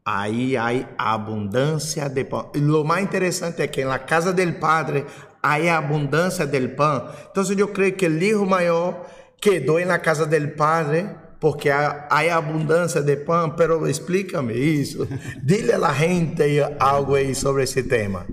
Aí 0.06 0.56
há 0.56 0.86
abundância 0.98 2.08
de 2.08 2.24
pão. 2.24 2.50
E 2.56 2.60
lo 2.60 2.86
mais 2.86 3.04
interessante 3.04 3.62
é 3.62 3.68
que 3.68 3.84
na 3.84 4.00
casa 4.00 4.32
del 4.32 4.54
padre 4.54 5.06
há 5.44 5.78
abundância 5.78 6.48
del 6.48 6.76
pão. 6.76 7.10
Então 7.30 7.44
eu 7.58 7.68
creio 7.68 7.94
que 7.94 8.08
o 8.08 8.24
hijo 8.24 8.46
maior 8.46 9.06
quedou 9.42 9.86
na 9.86 10.00
casa 10.00 10.26
del 10.26 10.56
padre 10.56 11.10
porque 11.42 11.70
há, 11.70 12.08
abundância 12.38 13.02
de 13.02 13.18
pão. 13.18 13.50
Pero 13.50 13.86
explícame 13.86 14.54
isso. 14.54 15.06
Dile 15.44 15.74
a 15.74 15.78
la 15.78 15.94
gente 15.94 16.62
algo 16.80 17.16
aí 17.16 17.36
sobre 17.36 17.64
esse 17.64 17.84
tema. 17.84 18.26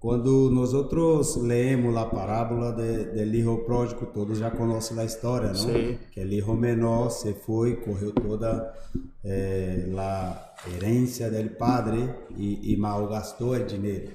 Eh, 0.00 0.02
cuando 0.02 0.50
nosotros 0.50 1.36
leemos 1.42 1.92
la 1.94 2.10
parábola 2.10 2.72
de- 2.72 3.06
del 3.12 3.34
hijo 3.34 3.64
pródigo, 3.66 4.08
todos 4.14 4.38
ya 4.38 4.50
conocen 4.50 4.96
la 4.96 5.04
historia, 5.04 5.50
¿no? 5.50 5.54
Sí. 5.58 5.98
Que 6.12 6.24
hijo 6.24 6.54
menor 6.54 7.10
se 7.10 7.34
fue, 7.34 7.80
cogió 7.82 8.12
toda 8.12 8.72
eh, 9.22 9.86
la 9.92 10.54
herencia 10.74 11.28
del 11.28 11.50
padre 11.56 11.98
y, 12.38 12.72
y 12.72 12.76
malgastó 12.76 13.54
el 13.54 13.66
dinero. 13.66 14.10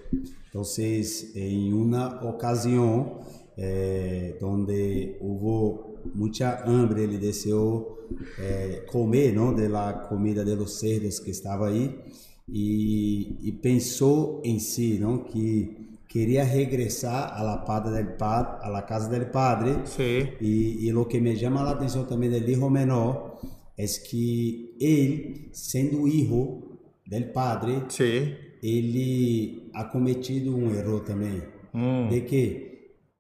Entonces, 0.48 1.32
en 1.36 1.74
una 1.74 2.22
ocasión 2.24 3.20
eh, 3.58 4.38
donde 4.42 5.18
hubo 5.22 5.96
mucha 6.16 6.64
hambre, 6.64 7.04
él 7.06 7.20
deseó 7.20 8.00
eh, 8.40 8.84
comer, 8.92 9.34
¿no? 9.36 9.54
De 9.54 9.70
la 9.70 10.08
comida 10.10 10.44
de 10.44 10.56
los 10.56 10.80
cerdos 10.80 11.22
que 11.22 11.32
estaba 11.32 11.68
ahí 11.68 12.02
y, 12.48 13.38
y 13.42 13.52
pensó 13.54 14.42
en 14.44 14.60
sí, 14.60 14.98
¿no? 15.00 15.26
Que 15.26 16.00
quería 16.08 16.46
regresar 16.46 17.32
a 17.34 17.44
la, 17.44 17.66
padre 17.66 17.96
del 17.98 18.16
pa- 18.16 18.60
a 18.62 18.70
la 18.70 18.86
casa 18.86 19.10
del 19.10 19.30
padre. 19.30 19.86
Sim. 19.86 20.28
Y, 20.40 20.88
y 20.88 20.92
lo 20.92 21.08
que 21.08 21.20
me 21.20 21.36
llama 21.36 21.64
la 21.64 21.72
atención 21.72 22.08
también 22.08 22.32
del 22.32 22.50
hijo 22.50 22.70
menor 22.70 23.38
es 23.76 24.00
que 24.00 24.76
él, 24.80 25.50
siendo 25.52 26.08
hijo 26.08 26.80
del 27.06 27.32
padre, 27.32 27.84
Sim. 27.90 28.34
ele 28.64 29.70
ha 29.74 29.90
cometido 29.92 30.56
um 30.56 30.72
erro 30.74 31.02
também. 31.02 31.42
Hum. 31.74 32.08
De 32.10 32.22
que? 32.22 32.72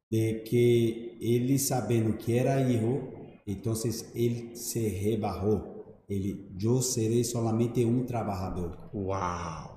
De 0.09 0.43
que 0.43 1.17
ele 1.19 1.59
sabendo 1.59 2.13
que 2.17 2.37
era 2.37 2.61
hijo, 2.61 3.09
então 3.45 3.73
ele 4.15 4.55
se 4.55 4.79
rebarrou. 4.87 5.74
Ele, 6.07 6.49
eu 6.61 6.81
serei 6.81 7.23
solamente 7.23 7.83
um 7.83 8.05
trabalhador. 8.05 8.77
Uau. 8.93 9.75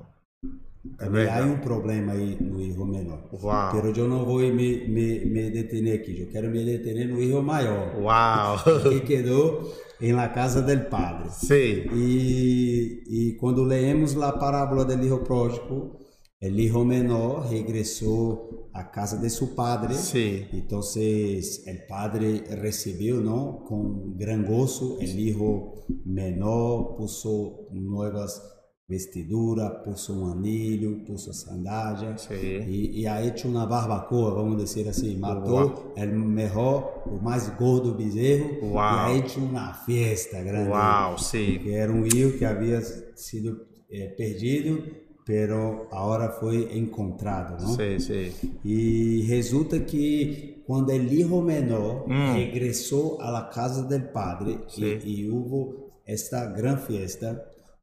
É 1.00 1.28
há 1.28 1.44
um 1.44 1.58
problema 1.58 2.12
aí 2.12 2.36
no 2.40 2.60
hijo 2.60 2.84
menor. 2.84 3.28
Uau. 3.32 3.72
Pero 3.72 3.92
eu 3.96 4.08
não 4.08 4.24
vou 4.24 4.38
me, 4.38 4.88
me, 4.88 5.24
me 5.24 5.50
detener 5.50 6.00
aqui. 6.00 6.20
Eu 6.20 6.28
quero 6.28 6.48
me 6.50 6.64
detener 6.64 7.08
no 7.08 7.20
hijo 7.20 7.42
maior. 7.42 7.96
Uau. 8.00 8.56
Que 8.88 9.00
quedou 9.00 9.72
em 10.00 10.12
la 10.12 10.28
casa 10.28 10.62
del 10.62 10.86
padre. 10.86 11.30
Sim. 11.30 11.86
E, 11.94 13.02
e 13.06 13.36
quando 13.40 13.64
leemos 13.64 14.16
a 14.20 14.32
parábola 14.32 14.84
do 14.84 15.04
hijo 15.04 15.18
pródigo, 15.18 15.97
hijo 16.46 16.84
menor 16.84 17.48
regressou 17.48 18.70
à 18.72 18.84
casa 18.84 19.18
de 19.18 19.28
seu 19.28 19.48
padre. 19.48 19.94
Sim. 19.94 20.46
Então, 20.52 20.78
o 20.78 21.88
padre 21.88 22.44
recebeu 22.48 23.20
não, 23.20 23.64
com 23.66 24.14
gran 24.16 24.44
gozo. 24.44 24.98
O 24.98 25.02
hijo 25.02 25.72
menor 26.06 26.94
puso 26.96 27.68
novas 27.72 28.40
vestiduras, 28.88 29.82
puso 29.84 30.18
um 30.18 30.32
anillo, 30.32 31.04
puso 31.04 31.32
sandália. 31.34 32.16
Sim. 32.16 32.34
E, 32.34 33.00
e 33.00 33.06
ha 33.08 33.20
hecho 33.24 33.48
uma 33.48 33.66
barbacoa, 33.66 34.34
vamos 34.34 34.62
dizer 34.62 34.88
assim. 34.88 35.18
Matou 35.18 35.92
o 35.96 36.06
melhor, 36.06 37.02
o 37.06 37.20
mais 37.20 37.48
gordo 37.50 37.94
bezerro. 37.94 38.74
Uau. 38.74 38.74
E 38.74 38.78
ha 38.78 39.18
hecho 39.18 39.40
uma 39.40 39.74
festa 39.74 40.40
grande. 40.40 40.70
Uau, 40.70 41.18
sim. 41.18 41.58
Que 41.58 41.72
era 41.72 41.92
um 41.92 42.06
hijo 42.06 42.38
que 42.38 42.44
havia 42.44 42.80
sido 43.16 43.60
eh, 43.90 44.14
perdido, 44.16 44.82
pero 45.28 45.86
agora 45.92 46.30
foi 46.40 46.78
encontrado, 46.78 47.62
não? 47.62 47.74
Sim, 47.76 47.98
sim. 47.98 48.32
E 48.64 49.24
resulta 49.28 49.78
que 49.78 50.62
quando 50.66 50.88
o 50.88 50.94
hijo 50.96 51.42
menor 51.42 52.06
Hum. 52.08 52.32
regressou 52.32 53.20
à 53.20 53.30
la 53.30 53.42
casa 53.50 53.82
del 53.86 54.04
padre 54.10 54.58
Sí. 54.68 54.98
e, 55.04 55.20
e 55.24 55.30
houve 55.30 55.76
esta 56.06 56.46
gran 56.46 56.78
fiesta, 56.78 57.28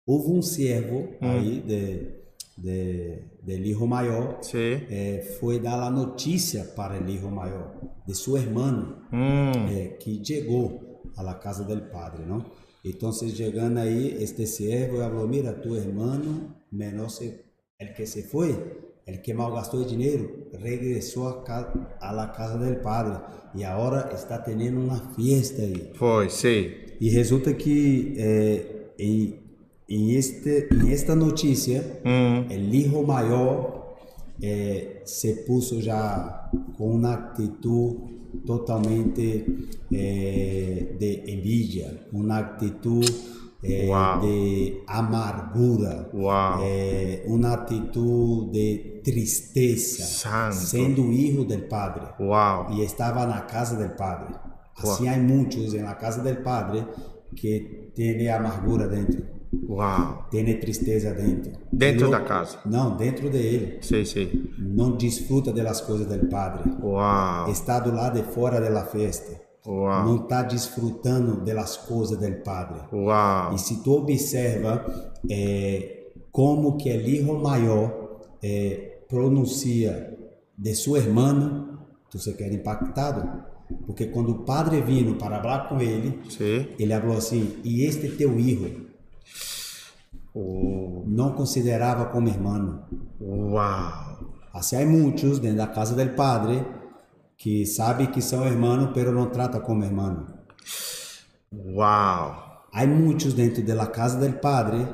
houve 0.07 0.31
um 0.31 0.41
servo 0.41 0.99
Hum. 1.21 1.29
aí 1.29 1.61
de, 1.61 2.15
de, 2.57 3.19
hijo 3.69 3.85
maior, 3.85 4.39
Sim. 4.41 4.81
eh, 4.89 5.21
foi 5.39 5.59
dar 5.59 5.79
a 5.83 5.91
notícia 5.91 6.63
para 6.75 6.99
o 6.99 7.07
hijo 7.07 7.29
maior 7.29 7.75
de 8.07 8.15
seu 8.15 8.37
irmão 8.37 9.03
Hum. 9.13 9.67
eh, 9.69 9.97
que 10.01 10.19
chegou 10.25 10.81
la 11.21 11.35
casa 11.35 11.63
del 11.63 11.81
padre, 11.91 12.25
¿no? 12.25 12.43
Entonces 12.85 13.35
llegando 13.37 13.81
ahí, 13.81 14.15
este 14.19 14.45
siervo 14.45 15.01
habló, 15.01 15.27
mira, 15.27 15.59
tu 15.61 15.75
hermano 15.75 16.63
menor, 16.71 17.09
se, 17.09 17.43
el 17.79 17.93
que 17.93 18.05
se 18.05 18.23
fue, 18.23 18.49
el 19.07 19.21
que 19.21 19.33
malgastó 19.33 19.81
el 19.83 19.89
dinero, 19.89 20.29
regresó 20.53 21.27
a, 21.27 21.43
ca- 21.43 21.97
a 21.99 22.13
la 22.13 22.31
casa 22.31 22.57
del 22.57 22.77
padre 22.77 23.19
y 23.55 23.63
ahora 23.63 24.09
está 24.13 24.43
teniendo 24.43 24.81
una 24.81 24.99
fiesta 25.15 25.61
ahí. 25.63 25.91
Foi, 25.95 26.29
sim. 26.29 26.65
Y 26.99 27.09
resulta 27.15 27.57
que 27.57 28.13
eh, 28.17 28.91
en, 28.97 29.39
en 29.87 30.09
este, 30.17 30.67
en 30.71 30.87
esta 30.87 31.15
noticia, 31.15 31.83
Hum. 32.05 32.51
el 32.51 32.73
hijo 32.73 33.01
mayor 33.03 33.84
eh, 34.41 35.01
se 35.05 35.43
puso 35.47 35.79
ya 35.79 36.49
con 36.77 36.91
una 36.95 37.13
actitud 37.13 37.95
totalmente 38.45 39.45
eh, 39.91 40.95
de 40.99 41.23
envidia, 41.27 42.07
una 42.11 42.37
actitud 42.37 43.05
é, 43.65 44.19
de 44.21 44.83
amargura, 44.85 46.09
é, 46.61 47.23
uma 47.25 47.53
atitude 47.53 48.51
de 48.51 49.01
tristeza, 49.03 50.03
Santo. 50.03 50.55
sendo 50.55 51.11
hijo 51.11 51.43
del 51.43 51.67
Padre. 51.67 52.13
Uau. 52.19 52.73
y 52.73 52.81
estaba 52.83 53.23
en 53.23 53.29
la 53.29 53.47
casa 53.47 53.75
del 53.75 53.91
Padre. 53.91 54.35
Hay 55.09 55.19
muchos 55.19 55.73
en 55.73 55.85
la 55.85 55.97
casa 55.97 56.21
del 56.21 56.39
Padre 56.39 56.85
que 57.35 57.91
tiene 57.95 58.29
amargura 58.29 58.87
dentro, 58.87 59.23
Uau. 59.67 60.25
tiene 60.29 60.55
tristeza 60.55 61.13
dentro. 61.13 61.51
Dentro 61.71 62.09
da 62.09 62.23
casa. 62.23 62.61
No, 62.65 62.95
dentro 62.97 63.29
de 63.29 63.55
él. 63.55 63.77
Sim, 63.81 64.05
sim. 64.05 64.51
No 64.57 64.95
disfruta 64.97 65.51
de 65.51 65.63
las 65.63 65.81
cosas 65.81 66.07
del 66.09 66.27
Padre. 66.27 66.71
Uau. 66.81 67.49
Está 67.49 67.79
do 67.79 67.91
lado 67.91 68.15
de 68.17 68.23
fora 68.23 68.59
de 68.59 68.69
la 68.69 68.85
fiesta. 68.85 69.33
Uau. 69.65 70.05
Não 70.05 70.23
está 70.23 70.43
desfrutando 70.43 71.43
de 71.43 71.53
las 71.53 71.77
coisas 71.77 72.19
del 72.19 72.41
Padre. 72.41 72.81
Uau. 72.91 73.53
E 73.53 73.57
se 73.57 73.81
tu 73.83 73.93
observa 73.93 74.85
eh, 75.29 76.13
como 76.31 76.77
que 76.77 76.93
el 76.93 77.07
hijo 77.07 77.33
mayor 77.35 78.21
eh, 78.41 79.05
pronuncia 79.09 80.15
de 80.57 80.75
su 80.75 80.95
hermano, 80.95 81.87
tu 82.09 82.19
se 82.19 82.35
queda 82.35 82.53
impactado. 82.53 83.55
Porque 83.87 84.11
quando 84.11 84.31
o 84.31 84.45
padre 84.45 84.81
vino 84.81 85.17
para 85.17 85.41
falar 85.41 85.67
com 85.67 85.81
ele, 85.81 86.19
Sim. 86.29 86.67
ele 86.77 86.99
falou 86.99 87.17
assim: 87.17 87.55
E 87.63 87.83
este 87.83 88.09
teu 88.09 88.37
hijo 88.39 88.84
Uh, 90.35 91.03
não 91.07 91.31
considerava 91.31 92.05
como 92.07 92.27
irmão. 92.27 92.83
Uau. 93.21 94.33
Assim, 94.53 94.75
há 94.75 94.85
muitos 94.85 95.39
dentro 95.39 95.57
da 95.57 95.67
casa 95.67 95.95
del 95.95 96.09
padre 96.13 96.65
que 97.37 97.65
sabem 97.65 98.07
que 98.07 98.21
são 98.21 98.45
irmãos, 98.45 98.91
pero 98.93 99.11
não 99.13 99.29
trata 99.29 99.59
como 99.61 99.83
irmão. 99.83 100.27
Uau. 101.53 102.65
Há 102.73 102.85
muitos 102.85 103.33
dentro 103.33 103.63
da 103.65 103.87
casa 103.87 104.19
del 104.19 104.33
padre 104.39 104.85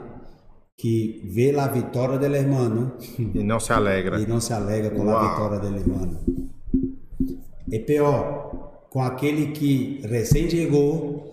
que 0.78 1.22
vê 1.34 1.58
a 1.60 1.68
vitória 1.68 2.18
del 2.18 2.36
hermano 2.36 2.94
E 3.18 3.44
não 3.44 3.60
se 3.60 3.74
alegra. 3.74 4.20
e 4.20 4.28
não 4.28 4.40
se 4.40 4.54
alegra 4.54 4.92
com 4.96 5.10
a 5.10 5.30
vitória 5.30 5.60
del 5.60 5.76
hermano. 5.76 6.20
É 7.72 7.80
pior 7.80 8.86
com 8.90 9.02
aquele 9.02 9.52
que 9.52 10.02
recém 10.04 10.50
chegou 10.50 11.24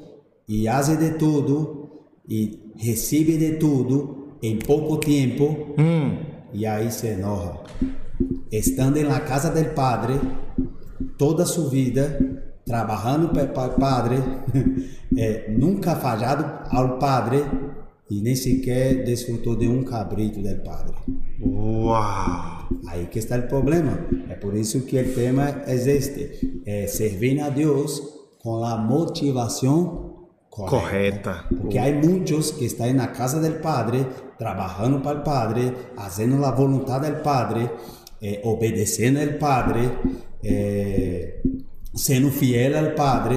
e 0.48 0.66
faz 0.66 0.96
de 0.98 1.18
tudo 1.18 1.90
e 2.28 2.67
recebe 2.78 3.36
de 3.36 3.56
tudo 3.56 4.36
em 4.42 4.56
pouco 4.58 4.96
tempo 4.98 5.74
Hum. 5.78 6.18
e 6.52 6.64
aí 6.64 6.90
se 6.90 7.08
enoja. 7.08 7.60
Estando 8.50 9.02
na 9.02 9.20
casa 9.20 9.50
del 9.50 9.74
padre 9.74 10.14
toda 11.18 11.44
sua 11.44 11.68
vida, 11.68 12.18
trabalhando 12.64 13.28
para 13.30 13.66
o 13.66 13.70
padre, 13.78 14.16
eh, 15.16 15.50
nunca 15.58 15.96
falhado 15.96 16.44
ao 16.70 16.98
padre 16.98 17.44
e 18.10 18.22
nem 18.22 18.34
sequer 18.34 19.04
desfrutou 19.04 19.56
de 19.56 19.68
um 19.68 19.82
cabrito 19.84 20.40
del 20.40 20.60
padre. 20.60 20.94
Uau. 21.40 22.68
Aí 22.86 23.06
que 23.06 23.18
está 23.18 23.36
o 23.38 23.42
problema. 23.48 23.98
É 24.28 24.34
por 24.34 24.54
isso 24.54 24.82
que 24.82 24.98
o 25.00 25.14
tema 25.14 25.62
é 25.66 25.74
este: 25.74 26.62
é 26.64 26.86
servir 26.86 27.40
a 27.40 27.48
Deus 27.50 28.00
com 28.40 28.64
a 28.64 28.76
motivação 28.76 30.17
correta. 30.66 30.80
Correta. 30.80 31.44
Porque 31.60 31.78
há 31.78 31.92
muitos 31.92 32.50
que 32.52 32.64
estão 32.64 32.92
na 32.92 33.08
casa 33.08 33.40
del 33.40 33.60
Padre, 33.60 34.06
trabalhando 34.38 35.00
para 35.00 35.20
o 35.20 35.22
Padre, 35.22 35.72
fazendo 35.96 36.44
a 36.44 36.50
vontade 36.50 37.10
do 37.10 37.22
Padre, 37.22 37.70
eh, 38.20 38.40
obedecendo 38.44 39.20
ao 39.20 39.38
Padre, 39.38 39.90
eh, 40.42 41.42
sendo 41.94 42.30
fiel 42.30 42.78
ao 42.78 42.94
Padre, 42.94 43.36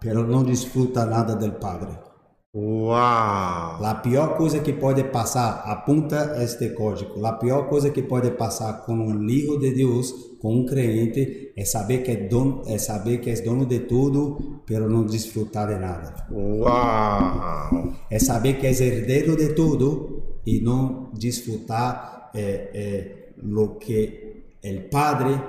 pero 0.00 0.26
não 0.26 0.42
desfruta 0.42 1.04
nada 1.06 1.34
do 1.36 1.52
Padre. 1.52 2.09
Uau. 2.52 3.84
A 3.84 3.94
pior 4.02 4.36
coisa 4.36 4.58
que 4.58 4.72
pode 4.72 5.04
passar, 5.04 5.62
apunta 5.66 6.42
este 6.42 6.70
código, 6.70 7.24
a 7.24 7.34
pior 7.34 7.68
coisa 7.68 7.90
que 7.90 8.02
pode 8.02 8.32
passar 8.32 8.84
com 8.84 8.94
um 8.94 9.28
hijo 9.30 9.56
de 9.56 9.72
Deus, 9.72 10.12
com 10.40 10.56
um 10.56 10.66
crente, 10.66 11.52
é 11.56 11.64
saber 11.64 11.98
que 12.02 12.10
é 12.10 12.16
dono, 12.16 12.62
é 12.66 12.76
saber 12.76 13.18
que 13.18 13.30
é 13.30 13.40
dono 13.40 13.66
de 13.66 13.80
tudo, 13.80 14.62
pero 14.66 14.90
não 14.90 15.06
desfrutar 15.06 15.68
de 15.68 15.78
nada. 15.78 16.26
Uau. 16.32 17.92
É 18.10 18.18
saber 18.18 18.54
que 18.54 18.66
é 18.66 18.72
herdeiro 18.72 19.36
de 19.36 19.54
tudo 19.54 20.40
e 20.44 20.60
não 20.60 21.12
desfrutar 21.14 22.32
é, 22.34 22.70
é, 22.74 23.32
lo 23.44 23.76
que 23.76 24.42
o 24.64 24.90
Padre 24.90 25.40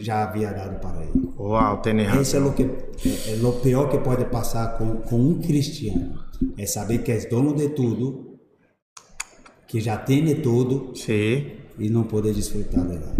já 0.00 0.22
havia 0.22 0.52
dado 0.52 0.80
para 0.80 1.04
ele. 1.04 1.32
Uau, 1.38 1.82
tem 1.82 2.00
Isso 2.00 2.38
razão. 2.38 2.46
é 2.46 2.48
o 2.48 2.52
que 2.54 2.62
é, 2.62 3.34
é 3.34 3.46
o 3.46 3.52
pior 3.60 3.90
que 3.90 3.98
pode 3.98 4.24
passar 4.24 4.78
com, 4.78 4.96
com 5.02 5.16
um 5.16 5.38
cristiano. 5.38 6.29
É 6.56 6.66
saber 6.66 6.98
que 6.98 7.12
é 7.12 7.18
dono 7.26 7.54
de 7.54 7.70
tudo, 7.70 8.38
que 9.66 9.80
já 9.80 9.96
tem 9.96 10.24
de 10.24 10.36
tudo 10.36 10.92
e 11.78 11.88
não 11.88 12.04
poder 12.04 12.34
desfrutar 12.34 12.86
de 12.86 12.94
nada. 12.94 13.14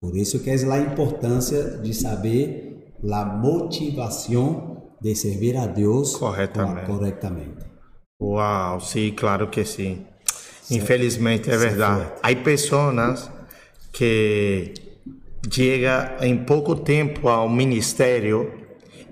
Por 0.00 0.16
isso 0.16 0.40
que 0.40 0.50
é 0.50 0.54
a 0.54 0.78
importância 0.78 1.78
de 1.78 1.92
saber 1.92 2.94
a 3.10 3.24
motivação 3.24 4.92
de 5.00 5.14
servir 5.14 5.56
a 5.56 5.66
Deus 5.66 6.16
Corretamente. 6.16 6.86
corretamente. 6.86 7.66
Uau, 8.20 8.80
sim, 8.80 9.12
claro 9.12 9.48
que 9.48 9.64
sim. 9.64 10.04
Infelizmente 10.70 11.50
é 11.50 11.56
verdade. 11.56 12.12
Há 12.22 12.34
pessoas 12.36 13.30
que 13.92 14.74
chegam 15.50 16.18
em 16.20 16.44
pouco 16.44 16.76
tempo 16.76 17.28
ao 17.28 17.48
ministério 17.48 18.57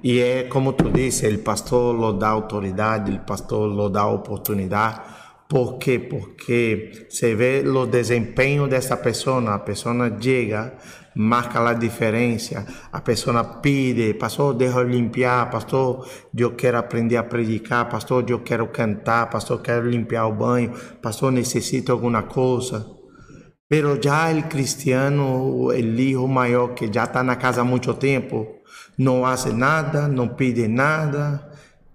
e 0.08 0.20
é 0.20 0.44
como 0.44 0.74
tu 0.74 0.88
disse, 0.88 1.26
o 1.26 1.38
pastor 1.40 1.92
lo 1.92 2.12
dá 2.12 2.28
autoridade, 2.28 3.10
o 3.10 3.26
pastor 3.26 3.66
lo 3.66 3.88
dá 3.88 4.06
oportunidade. 4.06 5.00
Por 5.48 5.78
quê? 5.78 5.98
Porque 5.98 7.06
se 7.08 7.34
vê 7.34 7.64
o 7.66 7.86
desempenho 7.86 8.68
dessa 8.68 8.96
pessoa, 8.96 9.52
a 9.52 9.58
pessoa 9.58 10.16
chega, 10.20 10.74
marca 11.16 11.58
a 11.58 11.74
diferença, 11.74 12.64
a 12.92 13.00
pessoa 13.00 13.42
pede, 13.42 14.14
pastor, 14.14 14.54
deixa 14.54 14.78
eu 14.78 14.88
limpar, 14.88 15.50
pastor, 15.50 16.06
eu 16.38 16.54
quero 16.54 16.78
aprender 16.78 17.16
a 17.16 17.24
predicar, 17.24 17.88
pastor, 17.88 18.24
eu 18.28 18.38
quero 18.44 18.68
cantar, 18.68 19.28
pastor, 19.28 19.60
quero 19.60 19.90
limpar 19.90 20.28
o 20.28 20.32
banho, 20.32 20.72
pastor, 21.02 21.32
necessito 21.32 21.90
alguma 21.90 22.22
coisa. 22.22 22.95
Pero 23.68 24.00
já 24.00 24.30
o 24.32 24.42
cristiano, 24.44 25.64
o 25.64 25.74
hijo 25.74 26.26
maior 26.28 26.68
que 26.68 26.92
já 26.92 27.04
está 27.04 27.22
na 27.22 27.34
casa 27.34 27.62
há 27.62 27.64
muito 27.64 27.92
tempo, 27.94 28.46
não 28.96 29.22
faz 29.22 29.46
nada, 29.46 30.06
não 30.06 30.28
pede 30.28 30.68
nada, 30.68 31.50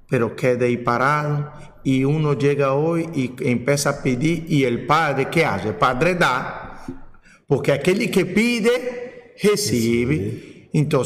pero 0.10 0.31
queda 0.31 0.65
aí 0.65 0.77
parado. 0.77 1.49
E 1.84 2.05
uno 2.05 2.39
chega 2.39 2.73
hoje 2.73 3.10
e 3.15 3.27
começa 3.29 3.89
a 3.89 3.93
pedir, 3.93 4.45
e 4.49 4.65
o 4.67 4.86
padre, 4.86 5.25
que 5.25 5.43
hace? 5.43 5.69
O 5.69 5.73
padre 5.73 6.13
dá. 6.13 6.86
Porque 7.47 7.71
aquele 7.71 8.07
que 8.07 8.25
pide, 8.25 8.71
recebe. 9.38 10.69
Então, 10.73 11.01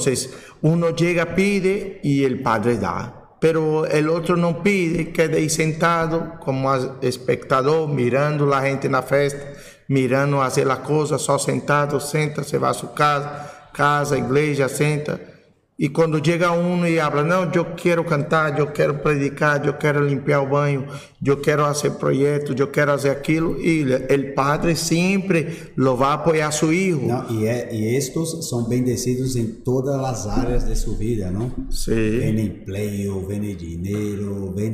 uno 0.61 0.97
chega, 0.97 1.25
pide 1.27 1.99
e 2.03 2.25
o 2.25 2.43
padre 2.43 2.75
dá. 2.75 3.13
Pero 3.39 3.83
o 3.83 4.11
outro 4.11 4.35
não 4.35 4.55
pide, 4.55 5.05
queda 5.05 5.37
aí 5.37 5.49
sentado 5.49 6.39
como 6.39 6.67
espectador, 7.01 7.87
mirando 7.87 8.51
a 8.53 8.61
gente 8.67 8.89
na 8.89 9.01
festa, 9.01 9.55
mirando 9.87 10.37
fazer 10.37 10.69
a 10.69 10.75
coisa, 10.75 11.17
só 11.17 11.37
sentado, 11.37 11.99
senta, 11.99 12.43
se 12.43 12.57
vai 12.57 12.71
a 12.71 12.73
sua 12.73 12.89
casa, 12.89 13.29
casa, 13.73 14.17
igreja, 14.17 14.67
senta. 14.67 15.35
E 15.77 15.89
quando 15.89 16.25
chega 16.25 16.53
um 16.53 16.87
e 16.87 17.01
habla, 17.01 17.21
não, 17.21 17.51
eu 17.53 17.65
quero 17.75 18.01
cantar, 18.05 18.57
eu 18.57 18.67
quero 18.67 18.93
predicar, 18.99 19.65
eu 19.65 19.73
quero 19.73 20.07
limpar 20.07 20.41
o 20.41 20.47
banho, 20.47 20.87
eu 21.21 21.35
quero 21.35 21.63
fazer 21.63 21.91
projetos, 21.91 22.57
eu 22.57 22.67
quero 22.69 22.91
fazer 22.91 23.09
aquilo, 23.09 23.59
e 23.59 23.83
o 23.83 24.33
padre 24.33 24.73
sempre 24.73 25.73
lo 25.75 25.97
vai 25.97 26.13
apoiar 26.13 26.51
seu 26.53 26.69
filho. 26.69 27.05
Não, 27.05 27.29
e, 27.29 27.45
é, 27.45 27.75
e 27.75 27.93
estes 27.97 28.47
são 28.47 28.63
bendecidos 28.63 29.35
em 29.35 29.47
todas 29.47 29.95
as 29.95 30.27
áreas 30.27 30.63
de 30.63 30.77
sua 30.77 30.95
vida, 30.95 31.29
não? 31.29 31.51
Sim, 31.69 32.19
Vem 32.19 32.39
emprego, 32.39 33.27
vem 33.27 33.41
dinheiro, 33.57 34.53
vem 34.55 34.71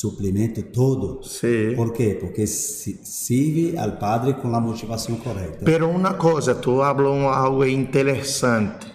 suplemento, 0.00 0.62
todo. 0.62 1.20
Por 1.76 1.92
quê? 1.92 2.16
Porque 2.20 2.46
se- 2.46 3.00
serve 3.04 3.76
ao 3.78 3.92
Padre 3.92 4.34
com 4.34 4.54
a 4.54 4.60
motivação 4.60 5.14
correta. 5.16 5.60
Pero 5.64 5.88
uma 5.88 6.14
coisa, 6.14 6.54
tu 6.54 6.78
falou 6.78 7.28
algo 7.28 7.64
interessante, 7.64 8.86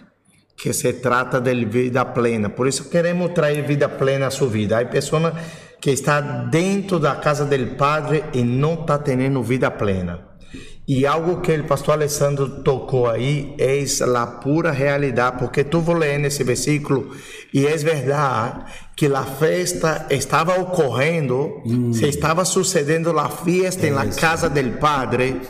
que 0.57 0.73
se 0.73 0.91
trata 0.93 1.39
de 1.39 1.65
vida 1.65 2.03
plena. 2.03 2.49
Por 2.49 2.67
isso 2.67 2.89
queremos 2.89 3.31
trazer 3.33 3.61
vida 3.65 3.87
plena 3.87 4.27
à 4.27 4.31
sua 4.31 4.47
vida. 4.49 4.77
Há 4.79 4.85
pessoas 4.85 5.33
que 5.79 5.91
está 5.91 6.19
dentro 6.19 6.99
da 6.99 7.15
casa 7.15 7.45
do 7.45 7.75
Padre 7.77 8.25
e 8.33 8.43
não 8.43 8.73
está 8.73 8.97
tendo 8.97 9.41
vida 9.41 9.71
plena. 9.71 10.27
E 10.85 11.05
algo 11.05 11.39
que 11.39 11.53
o 11.55 11.63
pastor 11.65 11.93
Alessandro 11.93 12.63
tocou 12.63 13.07
aí 13.07 13.55
é 13.59 13.81
a 14.17 14.25
pura 14.25 14.71
realidade, 14.71 15.37
porque 15.37 15.63
tu 15.63 15.79
vou 15.79 15.95
ler 15.95 16.17
nesse 16.17 16.43
versículo 16.43 17.15
e 17.53 17.65
é 17.65 17.75
verdade 17.77 18.65
que 18.95 19.05
a 19.07 19.23
festa 19.23 20.07
estava 20.09 20.59
ocorrendo, 20.59 21.61
mm. 21.65 21.93
se 21.93 22.05
estava 22.05 22.43
sucedendo 22.43 23.17
a 23.17 23.29
festa 23.29 23.87
em 23.87 23.91
la 23.91 24.05
casa 24.07 24.49
del 24.49 24.71
Padre, 24.77 25.41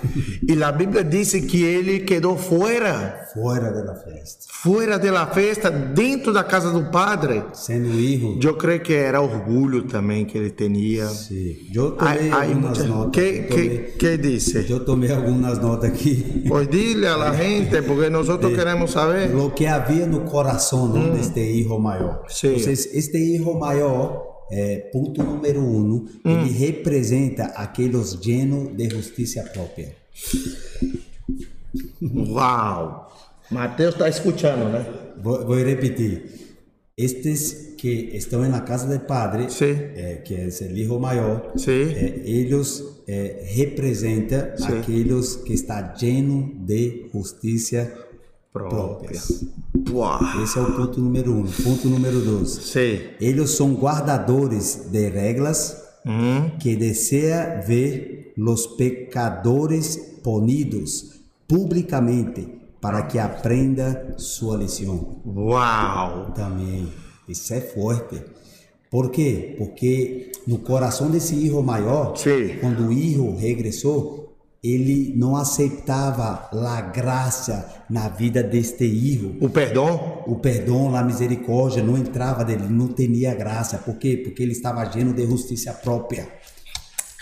e 0.47 0.63
a 0.63 0.71
Bíblia 0.71 1.03
diz 1.03 1.31
que 1.31 1.63
ele 1.63 2.01
quedou 2.01 2.37
fora. 2.37 3.27
Fora 3.41 3.71
da 3.71 3.95
festa. 3.95 4.45
Fora 4.51 4.99
da 4.99 5.27
festa, 5.27 5.71
dentro 5.71 6.33
da 6.33 6.43
casa 6.43 6.71
do 6.71 6.91
Padre. 6.91 7.43
Sendo 7.53 7.89
filho. 7.89 8.39
Eu 8.43 8.57
creio 8.57 8.81
que 8.81 8.93
era 8.93 9.21
orgulho 9.21 9.83
também 9.83 10.25
que 10.25 10.37
ele 10.37 10.49
tinha. 10.49 11.07
Sim. 11.07 11.55
Eu 11.73 11.91
tomei 11.91 12.29
ai, 12.31 12.49
algumas 12.49 12.79
ai, 12.81 12.87
notas. 12.87 13.11
Que, 13.11 13.41
tomei, 13.43 13.67
que, 13.79 13.97
que 13.97 14.17
disse? 14.17 14.69
Eu 14.69 14.83
tomei 14.83 15.11
algumas 15.11 15.57
notas 15.59 15.89
aqui. 15.89 16.43
Pois 16.47 16.67
dile 16.67 17.07
a 17.07 17.15
la 17.15 17.33
gente, 17.35 17.81
porque 17.83 18.09
nós 18.09 18.27
queremos 18.27 18.91
saber. 18.91 19.33
O 19.35 19.51
que 19.51 19.65
havia 19.65 20.05
no 20.05 20.21
coração 20.21 20.87
mm. 20.87 21.11
deste 21.13 21.39
filho 21.39 21.79
maior. 21.79 22.25
Sim. 22.27 22.55
Então, 22.55 22.73
este 22.73 23.11
filho 23.11 23.57
maior, 23.57 24.45
é, 24.51 24.89
ponto 24.91 25.23
número 25.23 25.61
um, 25.61 25.93
hum. 25.93 26.07
ele 26.25 26.51
representa 26.51 27.45
aqueles 27.55 28.13
llenos 28.13 28.75
de 28.75 28.89
justiça 28.89 29.43
própria. 29.43 29.95
Uau! 32.01 33.09
Mateus 33.51 33.93
está 33.93 34.07
escutando, 34.07 34.69
né? 34.69 34.85
Vou, 35.21 35.45
vou, 35.45 35.55
repetir. 35.57 36.23
Estes 36.97 37.75
que 37.77 38.11
estão 38.13 38.41
na 38.47 38.61
casa 38.61 38.85
do 38.85 38.99
Padre, 39.05 39.47
é, 39.95 40.15
que 40.15 40.35
é 40.35 40.47
o 40.47 40.51
filho 40.51 40.99
maior, 40.99 41.53
é, 41.67 42.21
eles 42.25 42.83
é, 43.07 43.43
representam 43.45 44.49
aqueles 44.67 45.37
que 45.37 45.53
estão 45.53 45.93
llenos 45.99 46.51
de 46.65 47.09
justiça 47.13 47.91
próprias. 48.51 49.45
próprias. 49.85 50.43
Esse 50.43 50.59
é 50.59 50.61
o 50.61 50.75
ponto 50.75 50.99
número 50.99 51.33
um. 51.33 51.43
Ponto 51.43 51.87
número 51.87 52.19
dois. 52.19 52.49
Sim. 52.49 52.99
Eles 53.19 53.51
são 53.51 53.73
guardadores 53.73 54.89
de 54.91 55.09
regras 55.09 55.81
uhum. 56.05 56.51
que 56.59 56.75
desea 56.75 57.63
ver 57.65 58.33
os 58.37 58.67
pecadores 58.67 59.95
punidos 60.21 61.21
publicamente 61.47 62.58
para 62.81 63.03
que 63.03 63.19
aprenda 63.19 64.15
sua 64.17 64.57
lição. 64.57 65.21
Uau! 65.25 66.31
Também. 66.33 66.91
Isso 67.27 67.53
é 67.53 67.61
forte. 67.61 68.21
Por 68.89 69.11
quê? 69.11 69.55
Porque 69.57 70.31
no 70.47 70.59
coração 70.59 71.11
desse 71.11 71.35
filho 71.35 71.61
maior, 71.61 72.15
Sim. 72.17 72.57
quando 72.59 72.85
o 72.85 72.89
filho 72.89 73.35
regressou, 73.35 74.35
ele 74.63 75.13
não 75.15 75.35
aceitava 75.35 76.49
a 76.51 76.81
graça 76.81 77.83
na 77.89 78.09
vida 78.09 78.43
deste 78.43 78.89
filho. 78.89 79.37
O 79.39 79.49
perdão? 79.49 80.23
O 80.27 80.35
perdão, 80.35 80.95
a 80.95 81.03
misericórdia 81.03 81.83
não 81.83 81.97
entrava 81.97 82.43
dele, 82.43 82.67
não 82.67 82.87
tinha 82.87 83.33
graça. 83.35 83.77
Por 83.77 83.95
quê? 83.95 84.17
Porque 84.23 84.43
ele 84.43 84.51
estava 84.51 84.83
lleno 84.83 85.13
de 85.13 85.25
justiça 85.25 85.71
própria. 85.73 86.27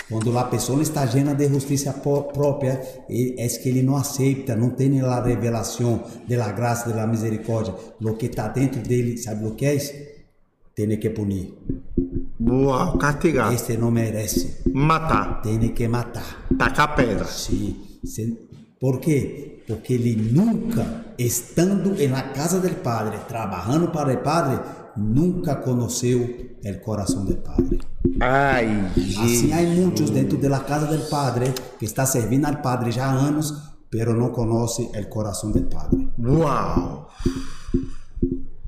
Quando 0.09 0.37
a 0.37 0.45
pessoa 0.45 0.81
está 0.81 1.03
llena 1.03 1.35
de 1.35 1.49
justiça 1.49 1.91
própria, 1.93 2.81
é 3.09 3.47
que 3.47 3.69
ele 3.69 3.83
não 3.83 3.97
aceita, 3.97 4.55
não 4.55 4.69
tem 4.69 5.01
a 5.01 5.21
revelação 5.21 6.01
da 6.27 6.51
graça, 6.53 6.91
da 6.91 7.05
misericórdia. 7.05 7.73
O 8.01 8.13
que 8.13 8.27
está 8.27 8.47
dentro 8.47 8.79
dele, 8.81 9.17
sabe 9.17 9.45
o 9.45 9.51
que 9.55 9.65
é? 9.65 9.77
Tem 10.73 10.97
que 10.97 11.09
punir. 11.09 11.53
Boa, 12.39 12.97
castigar. 12.97 13.51
Este 13.53 13.75
não 13.75 13.91
merece. 13.91 14.61
Matar. 14.71 15.41
Tem 15.41 15.59
que 15.59 15.87
matar. 15.87 16.47
Tacar 16.57 16.95
pedra. 16.95 17.25
Sim. 17.25 17.75
Por 18.79 18.99
quê? 19.01 19.63
Porque 19.67 19.95
ele 19.95 20.15
nunca, 20.15 21.05
estando 21.17 21.95
na 22.07 22.21
casa 22.29 22.61
do 22.61 22.69
Padre, 22.75 23.17
trabalhando 23.27 23.89
para 23.89 24.13
o 24.13 24.23
Padre, 24.23 24.59
nunca 24.95 25.55
conheceu 25.55 26.46
o 26.71 26.79
coração 26.79 27.25
do 27.25 27.35
Padre. 27.37 27.79
Ai, 28.19 28.91
assim 28.95 29.53
há 29.53 29.61
muitos 29.61 30.09
dentro 30.09 30.37
da 30.37 30.59
casa 30.59 30.87
do 30.87 31.09
Padre 31.09 31.53
que 31.77 31.85
está 31.85 32.05
servindo 32.05 32.45
ao 32.45 32.57
Padre 32.57 32.91
já 32.91 33.05
há 33.05 33.11
anos, 33.11 33.53
pero 33.89 34.13
não 34.13 34.29
conhece 34.29 34.83
o 34.83 35.07
coração 35.07 35.51
do 35.51 35.61
Padre. 35.63 36.09
Uau! 36.19 37.09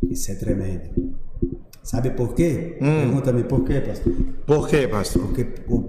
Isso 0.10 0.32
é 0.32 0.36
tremendo. 0.36 1.20
Sabe 1.84 2.12
por 2.12 2.36
quê? 2.36 2.78
Hum. 2.82 3.02
Pergunta-me 3.02 3.44
por 3.44 3.64
quê, 3.64 3.82
pastor. 3.82 4.14
Por 4.46 4.68
quê, 4.68 4.88
pastor? 4.88 5.24
Porque 5.24 5.44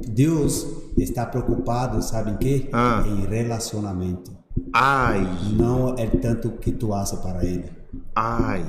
Deus 0.09 0.66
está 0.96 1.27
preocupado, 1.27 2.03
sabe 2.03 2.31
em 2.31 2.37
quê? 2.37 2.68
Ah. 2.73 3.05
Em 3.07 3.27
relacionamento. 3.27 4.33
Ai. 4.73 5.27
Não 5.53 5.94
é 5.99 6.07
tanto 6.07 6.53
que 6.53 6.73
tu 6.73 6.94
haces 6.94 7.18
para 7.18 7.44
ele. 7.44 7.70
Ai. 8.14 8.64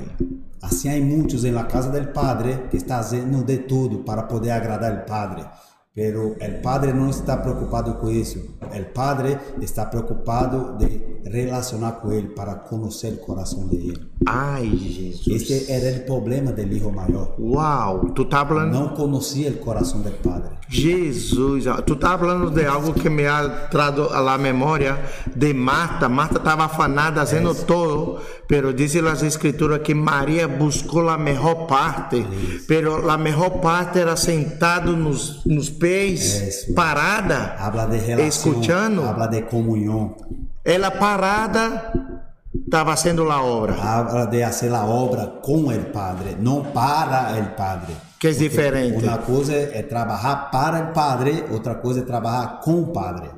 Assim 0.62 0.88
há 0.88 1.04
muitos 1.04 1.42
na 1.44 1.64
casa 1.64 1.90
do 1.90 2.12
Padre 2.12 2.68
que 2.70 2.76
está 2.76 2.98
fazendo 2.98 3.42
de 3.44 3.58
tudo 3.58 4.04
para 4.04 4.22
poder 4.22 4.52
agradar 4.52 5.02
o 5.02 5.04
Padre. 5.04 5.44
Pero 5.94 6.36
el 6.40 6.62
padre 6.62 6.92
não 6.94 7.10
está 7.10 7.36
preocupado 7.36 7.94
com 7.96 8.08
isso. 8.08 8.56
O 8.62 8.94
padre 8.94 9.38
está 9.60 9.84
preocupado 9.84 10.78
de 10.78 11.11
relacionar 11.24 11.92
com 11.92 12.12
ele 12.12 12.28
para 12.28 12.54
conhecer 12.54 13.14
o 13.14 13.16
coração 13.18 13.66
dele. 13.66 13.98
Ai, 14.26 14.68
Jesus. 14.68 15.26
Este 15.26 15.72
era 15.72 15.96
o 15.98 16.00
problema 16.04 16.52
do 16.52 16.62
filho 16.62 16.92
maior. 16.92 17.34
Uau, 17.38 18.10
tu 18.10 18.24
tá 18.24 18.44
falando. 18.46 18.72
Não 18.72 18.88
conhecia 18.90 19.50
o 19.50 19.56
coração 19.56 20.00
do 20.00 20.10
padre. 20.10 20.50
Jesus, 20.68 21.64
tu 21.86 21.96
tá 21.96 22.16
falando 22.16 22.50
de 22.50 22.64
algo 22.64 22.94
que 22.94 23.10
me 23.10 23.26
ha 23.26 23.68
traído 23.70 24.08
a 24.08 24.20
la 24.20 24.38
memória 24.38 24.98
de 25.34 25.52
Marta. 25.52 26.08
Marta 26.08 26.38
estava 26.38 26.64
afanada 26.64 27.20
fazendo 27.20 27.50
é 27.50 27.54
todo, 27.64 28.20
pero 28.48 28.72
diz 28.72 28.94
as 28.96 29.22
escrituras 29.22 29.80
que 29.82 29.94
Maria 29.94 30.46
buscou 30.46 31.08
a 31.08 31.16
melhor 31.16 31.66
parte, 31.66 32.18
Isso. 32.18 32.66
pero 32.66 33.08
a 33.10 33.16
melhor 33.16 33.60
parte 33.60 33.98
era 33.98 34.16
sentado 34.16 34.96
nos, 34.96 35.44
nos 35.46 35.70
pés, 35.70 36.42
Isso. 36.42 36.74
parada, 36.74 37.56
habla 37.58 37.86
de 37.86 37.98
relação, 37.98 38.26
escutando. 38.26 39.02
Habla 39.02 39.26
de 39.28 39.42
comunhão. 39.42 40.16
Ela 40.64 40.90
parada 40.92 41.92
estava 42.54 42.96
fazendo 42.96 43.28
a 43.30 43.42
obra. 43.42 43.74
Habla 43.74 44.26
de 44.26 44.42
fazer 44.44 44.72
a 44.72 44.84
obra 44.84 45.26
com 45.42 45.66
o 45.66 45.84
Padre, 45.86 46.36
não 46.38 46.62
para 46.62 47.36
o 47.40 47.56
Padre. 47.56 47.94
Que 48.20 48.28
é 48.28 48.30
diferente. 48.30 49.04
Uma 49.04 49.18
coisa 49.18 49.52
é 49.52 49.82
trabalhar 49.82 50.50
para 50.52 50.90
o 50.90 50.92
Padre, 50.92 51.44
outra 51.50 51.74
coisa 51.74 52.00
é 52.00 52.02
trabalhar 52.04 52.60
com 52.60 52.82
o 52.82 52.86
Padre. 52.92 53.28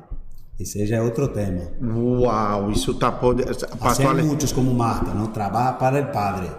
Esse 0.59 0.85
já 0.85 0.97
é 0.97 1.01
outro 1.01 1.27
tema. 1.29 1.63
Uau, 1.81 2.71
isso 2.71 2.91
está 2.91 3.11
podendo. 3.11 3.47
Pastor... 3.77 4.11
Assim, 4.11 4.21
muitos 4.21 4.51
como 4.51 4.73
Marta, 4.73 5.11
não 5.13 5.27
trabalha 5.27 5.73
para 5.73 6.01
o 6.01 6.11
Padre. 6.11 6.49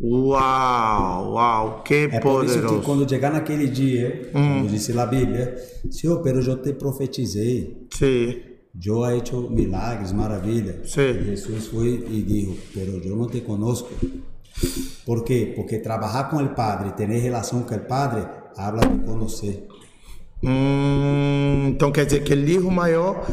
Uau, 0.00 1.32
uau, 1.32 1.82
que 1.82 1.94
é 1.94 2.20
poderoso. 2.20 2.30
por 2.30 2.44
isso 2.44 2.80
que 2.80 2.84
quando 2.84 3.08
chegar 3.08 3.32
naquele 3.32 3.68
dia, 3.68 4.30
hum. 4.34 4.58
como 4.58 4.66
disse 4.66 4.92
na 4.92 5.06
Bíblia, 5.06 5.56
Senhor, 5.88 6.20
pero 6.20 6.42
eu 6.42 6.56
te 6.60 6.72
profetizei. 6.74 7.86
Sim. 7.94 8.57
Eu 8.84 9.04
he 9.04 9.18
hecho 9.18 9.50
milagres, 9.50 10.12
maravilha. 10.12 10.80
Sim. 10.84 11.24
Jesus 11.24 11.66
foi 11.66 12.06
e 12.08 12.22
disse, 12.22 12.60
pero 12.72 12.92
eu 13.04 13.16
não 13.16 13.26
te 13.26 13.40
conosco. 13.40 13.88
Por 15.04 15.24
quê? 15.24 15.52
Porque 15.56 15.78
trabalhar 15.78 16.30
com 16.30 16.36
o 16.42 16.48
Padre, 16.50 16.92
ter 16.92 17.08
relação 17.08 17.62
com 17.62 17.74
o 17.74 17.80
Padre, 17.80 18.26
habla 18.56 18.86
de 18.86 18.98
conhecer. 19.04 19.66
Hum, 20.42 21.68
então 21.68 21.90
quer 21.90 22.04
dizer 22.04 22.22
que 22.22 22.32
o 22.32 22.36
filho 22.36 22.70
maior 22.70 23.26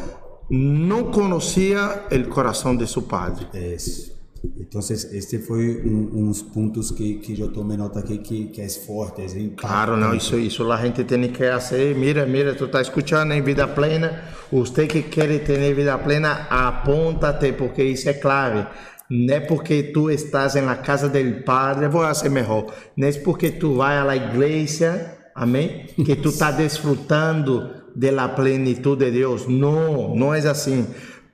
não 0.50 1.12
conhecia 1.12 2.06
o 2.12 2.30
coração 2.30 2.76
de 2.76 2.88
seu 2.88 3.02
padre. 3.02 3.48
Isso. 3.54 4.15
Então, 4.60 4.82
este 4.82 5.40
foi 5.40 5.82
um, 5.86 6.28
uns 6.28 6.42
pontos 6.42 6.92
que, 6.92 7.16
que 7.16 7.40
eu 7.40 7.52
tomei 7.52 7.78
nota 7.78 8.00
aqui 8.00 8.18
que, 8.18 8.46
que 8.48 8.62
é 8.62 8.70
forte. 8.70 9.22
É 9.22 9.50
claro, 9.56 9.98
não, 9.98 10.14
isso, 10.14 10.38
isso 10.38 10.72
a 10.72 10.78
gente 10.78 11.04
tem 11.04 11.30
que 11.30 11.50
fazer. 11.50 11.96
Mira, 11.96 12.26
mira, 12.26 12.54
tu 12.54 12.66
está 12.66 12.82
escutando 12.82 13.34
em 13.34 13.42
vida 13.42 13.68
plena. 13.68 14.24
Você 14.52 14.88
que 14.88 15.04
quer 15.04 15.44
ter 15.44 15.74
vida 15.74 15.98
plena, 15.98 16.48
aponta-te, 16.50 17.54
porque 17.54 17.84
isso 17.84 18.10
é 18.10 18.14
clave. 18.14 18.66
Não 19.10 19.36
é 19.36 19.40
porque 19.40 19.84
tu 19.84 20.10
estás 20.10 20.56
na 20.56 20.76
casa 20.76 21.08
do 21.10 21.44
Padre, 21.44 21.88
vou 21.88 22.02
fazer 22.02 22.30
melhor. 22.30 22.66
Não 22.98 23.08
é 23.08 23.12
porque 23.14 23.52
tu 23.52 23.76
vai 23.76 23.98
à 23.98 24.16
igreja, 24.16 25.16
amém? 25.36 25.86
Que 25.96 26.16
tu 26.16 26.30
está 26.30 26.50
desfrutando 26.52 27.70
da 27.96 28.28
plenitude 28.28 29.06
de 29.06 29.12
Deus. 29.12 29.48
Não, 29.48 30.16
não 30.16 30.34
é 30.34 30.40
assim. 30.40 30.88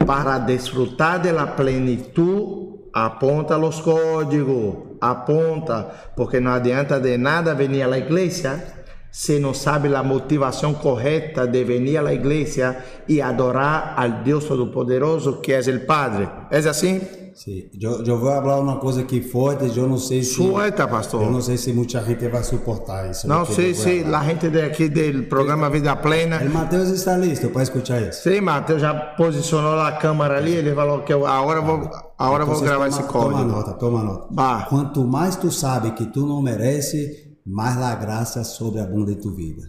Para 0.06 0.40
desfrutar 0.40 1.22
da 1.22 1.48
plenitude, 1.48 2.61
aponta 2.94 3.58
os 3.58 3.80
códigos, 3.80 4.98
aponta, 5.00 5.90
porque 6.16 6.40
não 6.40 6.52
adianta 6.52 7.00
de 7.00 7.18
nada 7.18 7.56
vir 7.56 7.84
à 7.84 7.98
igreja 7.98 8.82
se 9.12 9.40
não 9.40 9.54
sabe 9.54 9.94
a 9.94 10.02
motivação 10.02 10.74
correta 10.74 11.46
de 11.46 11.64
vir 11.64 11.98
à 11.98 12.14
igreja 12.14 12.78
e 13.08 13.22
adorar 13.22 13.94
ao 13.98 14.24
Deus 14.24 14.46
Todo-Poderoso 14.46 15.42
que 15.42 15.52
é 15.52 15.60
o 15.60 15.86
Padre. 15.86 16.30
É 16.50 16.58
assim? 16.58 17.02
Sí. 17.34 17.70
Yo, 17.74 18.04
yo 18.04 18.18
voy 18.18 18.34
a 18.34 18.38
hablar 18.38 18.60
una 18.60 18.78
cosa 18.78 19.02
aquí 19.02 19.22
fuerte, 19.22 19.70
yo 19.72 19.88
no 19.88 19.98
sé 19.98 20.24
si... 20.24 20.36
Suelta, 20.36 20.90
pastor. 20.90 21.24
Yo 21.24 21.30
no 21.30 21.42
sé 21.42 21.58
si 21.58 21.74
mucha 21.74 22.04
gente 22.04 22.28
va 22.28 22.40
a 22.40 22.44
soportar 22.44 23.06
eso. 23.08 23.28
Não, 23.28 23.46
sim, 23.46 23.74
yo 23.74 23.84
voy 23.84 24.14
a 24.14 24.22
sim, 24.22 24.26
gente 24.28 24.50
daqui 24.50 24.90
do 24.90 25.24
programa 25.28 25.70
Vida 25.70 25.96
Plena. 26.02 26.42
El 26.42 26.50
Mateus 26.50 26.90
está 26.90 27.18
listo 27.18 27.50
para 27.50 27.64
escuchar 27.64 28.04
eso. 28.04 28.30
Sim, 28.30 28.42
Matheus 28.42 28.82
já 28.82 28.94
posicionou 28.94 29.80
a 29.80 29.94
câmera 29.94 30.38
ali, 30.38 30.56
ele 30.56 30.76
falou 30.76 31.04
que 31.04 31.14
eu, 31.14 31.26
a 31.26 31.42
hora 31.42 31.60
eu 31.60 31.66
vou, 31.66 31.90
a 32.22 32.30
hora 32.30 32.44
eu 32.44 32.48
vou 32.48 32.62
gravar 32.62 32.86
toma, 32.86 32.88
esse 32.88 33.08
Toma 33.12 33.32
código. 33.34 33.44
nota, 33.50 33.74
toma 33.74 34.04
nota. 34.04 34.28
Va. 34.34 34.66
Quanto 34.66 35.04
mais 35.04 35.36
tu 35.36 35.52
sabe 35.52 35.92
que 35.92 36.06
tu 36.06 36.26
não 36.26 36.42
merece, 36.42 37.38
mais 37.46 37.76
la 37.78 37.96
graça 37.96 38.44
sobreabunda 38.44 39.12
em 39.12 39.16
tu 39.16 39.32
vida. 39.32 39.64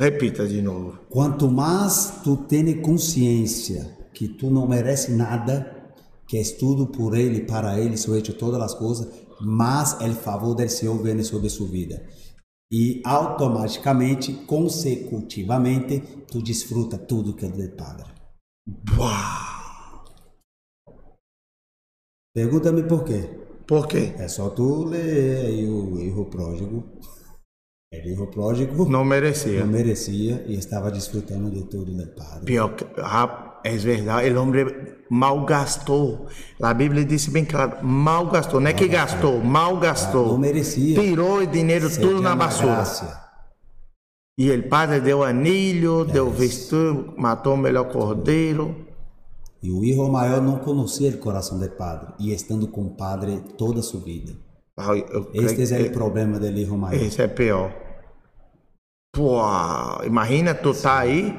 Repita 0.00 0.46
de 0.46 0.62
novo. 0.62 0.98
Quanto 1.10 1.50
mais 1.50 2.20
tu 2.22 2.36
tens 2.36 2.80
consciência 2.80 3.98
que 4.14 4.28
tu 4.28 4.50
não 4.50 4.66
merece 4.66 5.12
nada, 5.12 5.94
que 6.28 6.36
és 6.38 6.52
tudo 6.52 6.86
por 6.86 7.16
Ele, 7.16 7.40
para 7.42 7.78
Ele, 7.78 7.96
são 7.96 8.16
hecho 8.16 8.32
todas 8.34 8.60
as 8.60 8.74
coisas, 8.74 9.08
mais 9.40 9.94
o 10.00 10.14
favor 10.14 10.54
do 10.54 10.68
Senhor 10.68 10.96
vem 11.02 11.22
sobre 11.22 11.50
sua 11.50 11.66
vida. 11.66 12.02
E 12.72 13.02
automaticamente, 13.04 14.32
consecutivamente, 14.46 16.00
tu 16.30 16.40
desfruta 16.40 16.96
tudo 16.96 17.34
que 17.34 17.44
Ele 17.44 17.68
te 17.68 17.74
paga. 17.76 18.06
Uau! 18.96 19.51
Pergunta-me 22.34 22.82
por 22.84 23.04
quê. 23.04 23.28
Por 23.66 23.86
quê? 23.86 24.14
É 24.18 24.26
só 24.28 24.48
tu 24.50 24.84
ler 24.84 25.46
aí 25.46 25.68
o 25.68 25.98
erro 26.00 26.26
pródigo. 26.26 26.84
El 27.92 28.06
hijo 28.10 28.26
pródigo 28.28 28.88
Não 28.88 29.04
merecia. 29.04 29.60
não 29.60 29.66
merecia 29.66 30.42
e 30.48 30.54
estava 30.54 30.90
desfrutando 30.90 31.50
de 31.50 31.64
tudo 31.68 31.92
do 31.94 32.06
Padre. 32.14 32.46
Pior 32.46 32.74
que, 32.74 32.86
é 33.64 33.76
verdade, 33.76 34.30
o 34.30 34.40
homem 34.40 34.64
mal 35.10 35.44
gastou. 35.44 36.26
A 36.62 36.72
Bíblia 36.72 37.04
disse 37.04 37.30
bem 37.30 37.44
claro, 37.44 37.84
mal 37.86 38.26
gastou. 38.30 38.60
Não 38.60 38.68
é 38.70 38.72
que 38.72 38.88
gastou, 38.88 39.42
mal 39.44 39.74
Não 39.74 39.80
gastou. 39.80 40.38
merecia. 40.38 40.98
Tirou 40.98 41.40
o 41.40 41.46
dinheiro 41.46 41.90
tudo 41.94 42.22
na 42.22 42.34
basura. 42.34 42.76
graça. 42.76 43.22
E 44.38 44.50
o 44.50 44.68
padre 44.70 44.98
deu 44.98 45.22
anilho, 45.22 46.06
deu 46.06 46.30
vestido, 46.30 47.12
matou 47.18 47.52
o 47.52 47.58
melhor 47.58 47.92
cordeiro. 47.92 48.86
E 49.62 49.70
o 49.70 49.84
hijo 49.84 50.08
maior 50.08 50.40
não 50.42 50.56
conhecia 50.58 51.10
o 51.10 51.18
coração 51.18 51.58
do 51.58 51.68
Padre 51.70 52.08
e 52.18 52.32
estando 52.32 52.66
com 52.66 52.82
o 52.82 52.90
Padre 52.96 53.40
toda 53.56 53.80
a 53.80 53.82
sua 53.82 54.00
vida. 54.00 54.32
Ah, 54.76 54.88
Este 55.34 55.74
é 55.74 55.82
o 55.82 55.92
problema 55.92 56.38
do 56.38 56.46
hijo 56.46 56.76
maior. 56.76 57.00
Esse 57.00 57.22
é 57.22 57.28
pior. 57.28 57.72
Pô, 59.14 59.38
imagina 60.04 60.54
tu 60.54 60.72
tá 60.74 61.00
aí 61.00 61.34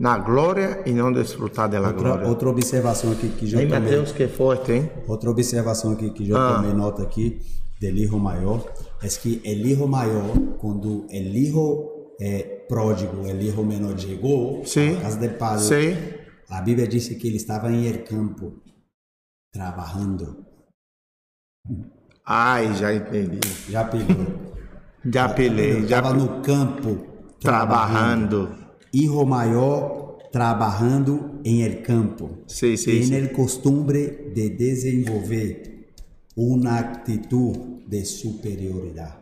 na 0.00 0.16
glória 0.18 0.82
e 0.86 0.92
não 0.92 1.12
desfrutar 1.12 1.68
da 1.68 1.78
Outra, 1.78 1.92
glória. 1.92 2.26
outra 2.28 2.48
observação 2.48 3.12
aqui 3.12 3.28
que 3.28 3.44
Aí, 3.46 3.66
tomei. 3.66 3.66
Mateus, 3.80 4.12
que 4.12 4.26
forte, 4.28 4.72
hein? 4.72 4.90
Outra 5.06 5.30
observação 5.30 5.92
aqui 5.92 6.10
que 6.10 6.28
eu 6.28 6.36
Ah. 6.36 6.54
tomei 6.56 6.72
nota 6.72 7.02
aqui 7.02 7.40
do 7.80 7.86
hijo 7.86 8.18
maior 8.18 8.64
é 9.02 9.08
que 9.08 9.40
o 9.44 9.66
hijo 9.66 9.86
maior, 9.86 10.32
quando 10.58 11.04
o 11.06 11.12
hijo 11.12 11.90
eh, 12.20 12.64
pródigo, 12.68 13.22
o 13.22 13.28
hijo 13.28 13.62
menor 13.62 13.96
chegou 13.98 14.64
Sim. 14.64 14.96
casa 15.00 15.18
do 15.18 15.28
padre, 15.36 15.64
Sim. 15.64 15.96
A 16.48 16.60
Bíblia 16.62 16.86
diz 16.86 17.08
que 17.08 17.26
ele 17.28 17.36
estava 17.36 17.70
em 17.70 17.86
el 17.86 18.04
campo 18.04 18.62
trabalhando. 19.52 20.46
Ai, 22.24 22.74
já 22.74 22.94
entendi. 22.94 23.40
Já 23.68 23.84
pegou. 23.84 24.48
Já 25.04 25.26
apelei, 25.26 25.70
Ele 25.70 25.86
já 25.86 25.98
estava 25.98 26.14
no 26.14 26.42
campo 26.42 27.06
trabalhando. 27.40 28.54
Hijo 28.92 29.24
maior 29.24 30.18
trabalhando 30.30 31.40
em 31.44 31.62
el 31.62 31.82
campo. 31.82 32.44
Sim, 32.46 32.76
sim, 32.76 33.00
Tem 33.00 33.14
el 33.14 33.32
costumbre 33.32 34.32
de 34.34 34.50
desenvolver 34.50 35.92
uma 36.36 36.78
atitude 36.78 37.84
de 37.86 38.04
superioridade. 38.04 39.17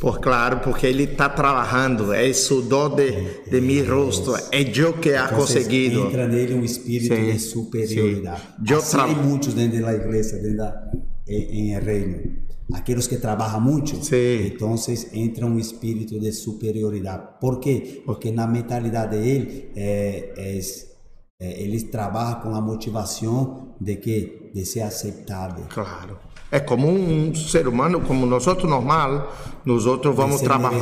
Por 0.00 0.20
claro, 0.20 0.60
porque 0.60 0.86
ele 0.86 1.04
está 1.04 1.28
trabalhando, 1.28 2.12
é 2.12 2.32
sudor 2.32 2.94
de, 2.94 3.10
de 3.50 3.60
mi 3.60 3.82
rosto, 3.82 4.34
é 4.52 4.62
eu 4.74 4.92
que 4.98 5.12
ha 5.14 5.24
Entonces, 5.24 5.56
conseguido. 5.64 6.06
entra 6.06 6.28
nele 6.28 6.54
um 6.54 6.64
espírito 6.64 7.14
Sim, 7.14 7.32
de 7.32 7.38
superioridade. 7.38 8.40
sim. 8.40 8.72
Eu 8.72 8.78
assim 8.78 8.90
tra- 8.96 9.04
hay 9.06 9.14
muitos 9.16 9.54
dentro 9.54 9.80
da 9.82 9.92
igreja, 9.94 10.36
dentro 10.36 10.56
da, 10.56 10.90
em, 11.26 11.78
reino. 11.80 12.36
Aqueles 12.74 13.06
que 13.06 13.16
trabalham 13.16 13.60
muito, 13.62 14.04
Sim. 14.04 14.46
então 14.54 14.74
entra 15.14 15.46
um 15.46 15.58
espírito 15.58 16.20
de 16.20 16.30
superioridade. 16.32 17.40
Por 17.40 17.58
quê? 17.60 18.02
Porque 18.04 18.30
na 18.30 18.46
mentalidade 18.46 19.16
dele, 19.16 19.70
é, 19.74 20.34
é, 20.36 20.60
é, 21.40 21.62
eles 21.62 21.84
trabalham 21.84 22.40
com 22.40 22.54
a 22.54 22.60
motivação 22.60 23.74
de 23.80 23.96
que 23.96 24.50
de 24.54 24.64
ser 24.66 24.82
aceitado. 24.82 25.66
Claro. 25.68 26.18
É 26.50 26.58
como 26.60 26.88
um 26.88 27.34
ser 27.34 27.68
humano, 27.68 28.00
como 28.00 28.24
nós 28.24 28.46
outros 28.46 28.68
normal, 28.68 29.34
nós 29.64 29.84
outros 29.84 30.14
vamos 30.14 30.40
trabalhar. 30.40 30.80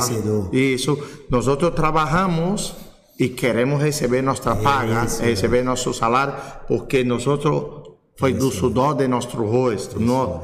Isso, 0.51 0.97
nós 1.29 1.47
outros 1.47 1.71
trabalhamos 1.71 2.73
e 3.19 3.29
queremos 3.29 3.81
receber 3.81 4.21
nossa 4.21 4.55
paga, 4.55 5.05
Isso, 5.05 5.21
receber 5.21 5.63
nosso 5.63 5.93
salário, 5.93 6.35
porque 6.67 7.03
nós 7.03 7.27
outros 7.27 7.87
foi 8.17 8.33
do 8.33 8.49
sudor 8.49 8.95
de 8.95 9.07
nosso 9.07 9.35
rosto. 9.43 9.99
No... 9.99 10.41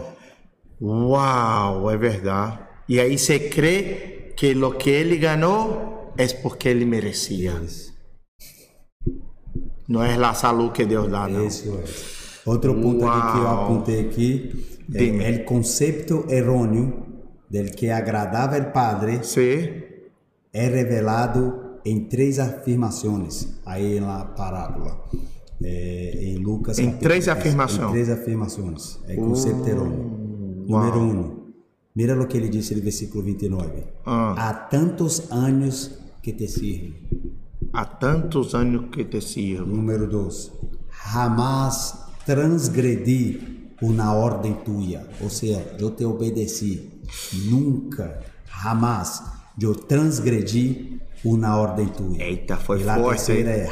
Uau, 0.81 1.89
é 1.89 1.95
verdade. 1.95 2.59
E 2.89 2.99
aí 2.99 3.17
se 3.17 3.39
crê 3.39 4.33
que 4.35 4.53
o 4.53 4.71
que 4.71 4.89
ele 4.89 5.17
ganhou 5.17 6.13
é 6.17 6.27
porque 6.27 6.67
ele 6.67 6.85
merecia. 6.85 7.53
Isso. 7.63 7.93
Não 9.87 10.03
é 10.03 10.15
a 10.15 10.33
saúde 10.33 10.73
que 10.73 10.85
Deus 10.85 11.09
dá, 11.09 11.27
não. 11.27 11.47
Isso 11.47 11.69
é. 11.69 12.49
Outro 12.49 12.73
ponto 12.75 13.07
aqui 13.07 13.31
que 13.31 13.37
eu 13.37 13.47
apontei 13.47 13.99
aqui 14.01 14.72
Dime. 14.99 15.23
é 15.23 15.31
o 15.41 15.45
conceito 15.45 16.25
errôneo 16.29 17.05
del 17.49 17.71
que 17.71 17.89
agradava 17.91 18.57
el 18.57 18.71
Padre 18.71 19.23
Sim, 19.23 19.83
é 20.51 20.67
revelado 20.67 21.79
em 21.85 22.05
três 22.05 22.39
afirmações 22.39 23.47
aí 23.65 23.99
na 23.99 24.25
parábola. 24.25 25.03
É, 25.61 26.19
em 26.21 26.37
Lucas. 26.37 26.77
Em 26.77 26.85
capítulo 26.85 27.09
três 27.09 27.25
10, 27.25 27.37
afirmações. 27.37 27.87
Em 27.87 27.91
três 27.91 28.09
afirmações. 28.09 28.99
É 29.07 29.15
conceito 29.15 29.67
errôneo. 29.67 30.65
Número 30.67 30.99
um. 30.99 31.43
Mira 31.95 32.19
o 32.19 32.27
que 32.27 32.37
ele 32.37 32.49
disse 32.49 32.75
no 32.75 32.81
versículo 32.81 33.23
29. 33.23 33.83
Ah. 34.05 34.49
Há 34.49 34.53
tantos 34.53 35.31
anos 35.31 35.91
que 36.21 36.33
te 36.33 36.47
sirvo. 36.47 36.95
há 37.71 37.85
tantos 37.85 38.55
anos 38.55 38.89
que 38.91 39.05
te 39.05 39.21
sirvo. 39.21 39.65
Número 39.65 40.07
2. 40.07 40.51
Jamás 41.13 41.95
transgredi 42.25 43.62
uma 43.81 44.13
ordem 44.13 44.53
tua. 44.53 45.07
Ou 45.21 45.29
seja, 45.29 45.75
eu 45.79 45.91
te 45.91 46.05
obedeci. 46.05 47.01
Nunca, 47.45 48.19
jamás, 48.63 49.23
eu 49.59 49.75
transgredi 49.75 50.99
uma 51.23 51.57
ordem 51.57 51.87
tua. 51.87 52.21
Eita, 52.21 52.57
foi 52.57 52.81
e 52.81 52.89
a 52.89 52.95
forte, 52.95 53.17
terceira 53.17 53.51
é 53.51 53.69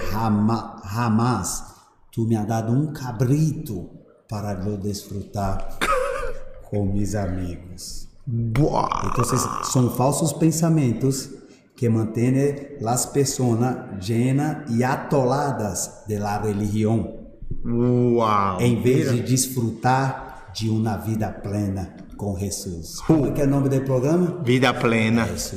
jamás 0.93 1.71
tu 2.11 2.25
me 2.25 2.35
has 2.35 2.47
dado 2.47 2.73
um 2.73 2.91
cabrito 2.91 3.89
para 4.27 4.53
eu 4.65 4.77
desfrutar 4.77 5.77
com 6.69 6.85
meus 6.85 7.15
amigos. 7.15 8.07
Buah. 8.25 9.09
Entonces, 9.09 9.41
son 9.71 9.95
falsos 9.95 10.33
pensamientos 10.33 11.29
que 11.75 11.89
mantienen 11.89 12.77
las 12.79 13.07
personas 13.07 14.05
llenas 14.05 14.69
y 14.69 14.83
atoladas 14.83 16.03
de 16.07 16.19
la 16.19 16.37
religión, 16.39 17.20
Uau! 17.63 18.59
en 18.59 18.81
vez 18.83 19.11
de 19.11 19.21
disfrutar 19.21 20.51
de 20.59 20.69
una 20.69 20.97
vida 20.97 21.41
plena 21.41 21.95
con 22.17 22.35
Jesús. 22.35 22.99
¿Cómo 23.07 23.25
es 23.27 23.31
que 23.31 23.39
es 23.39 23.45
el 23.45 23.49
nombre 23.49 23.69
del 23.75 23.83
programa? 23.85 24.41
Vida 24.45 24.77
plena. 24.77 25.27
Es. 25.27 25.55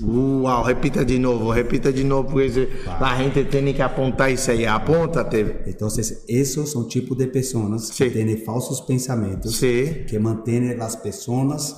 Uau, 0.00 0.64
repita 0.64 1.04
de 1.04 1.18
novo, 1.18 1.52
repita 1.54 1.92
de 1.92 2.02
novo, 2.04 2.26
porque 2.28 2.68
a 3.00 3.16
gente 3.16 3.44
tem 3.44 3.72
que 3.74 3.82
apontar 3.82 4.30
isso 4.30 4.50
aí. 4.50 4.64
Aponta-te. 4.66 5.62
Entonces, 5.66 6.24
esos 6.26 6.70
son 6.72 6.88
tipos 6.88 7.16
de 7.18 7.26
personas 7.28 7.88
Sí. 7.88 8.04
que 8.04 8.10
tienen 8.10 8.42
falsos 8.44 8.82
pensamientos 8.82 9.54
Sí. 9.56 10.04
que 10.08 10.18
mantienen 10.18 10.78
las 10.78 10.96
personas 10.96 11.76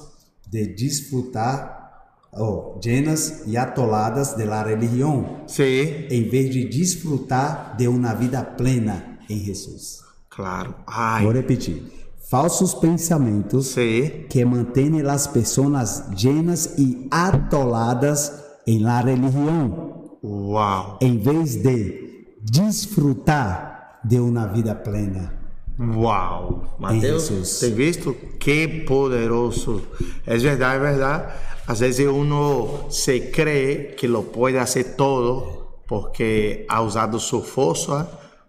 de 0.50 0.66
disfrutar, 0.68 1.90
oh, 2.32 2.78
llenas 2.80 3.42
y 3.46 3.56
atoladas 3.56 4.36
de 4.36 4.46
la 4.46 4.62
religión. 4.64 5.26
Sim, 5.46 6.06
em 6.10 6.28
vez 6.30 6.52
de 6.54 6.64
desfrutar 6.66 7.76
de 7.76 7.88
uma 7.88 8.14
vida 8.14 8.56
plena 8.56 9.13
em 9.28 9.38
Jesus. 9.44 10.00
claro. 10.30 10.74
Ai, 10.86 11.24
Vou 11.24 11.32
repetir. 11.32 11.82
Falsos 12.30 12.74
pensamentos 12.74 13.68
sim, 13.68 14.24
que 14.28 14.44
mantêm 14.44 15.00
as 15.02 15.26
pessoas 15.26 16.04
llenas 16.16 16.74
e 16.78 17.06
atoladas 17.10 18.32
em 18.66 18.78
la 18.80 19.00
religião, 19.00 20.16
uau, 20.22 20.98
em 21.00 21.18
vez 21.18 21.56
de 21.56 22.26
desfrutar 22.40 24.00
de 24.04 24.18
uma 24.18 24.46
vida 24.46 24.74
plena. 24.74 25.32
uau. 25.78 26.76
Mateus, 26.78 27.28
Jesus. 27.28 27.58
tem 27.60 27.74
visto? 27.74 28.14
Que 28.38 28.66
poderoso. 28.86 29.82
É 30.26 30.36
verdade, 30.36 30.76
é 30.76 30.80
verdade. 30.90 31.32
Às 31.66 31.80
vezes 31.80 32.06
uno 32.06 32.90
se 32.90 33.30
cree 33.30 33.94
que 33.96 34.06
lo 34.08 34.24
puede 34.24 34.58
hacer 34.58 34.96
todo 34.96 35.82
porque 35.86 36.66
ha 36.68 36.82
usado 36.82 37.18
su 37.18 37.42
fuerza 37.42 38.08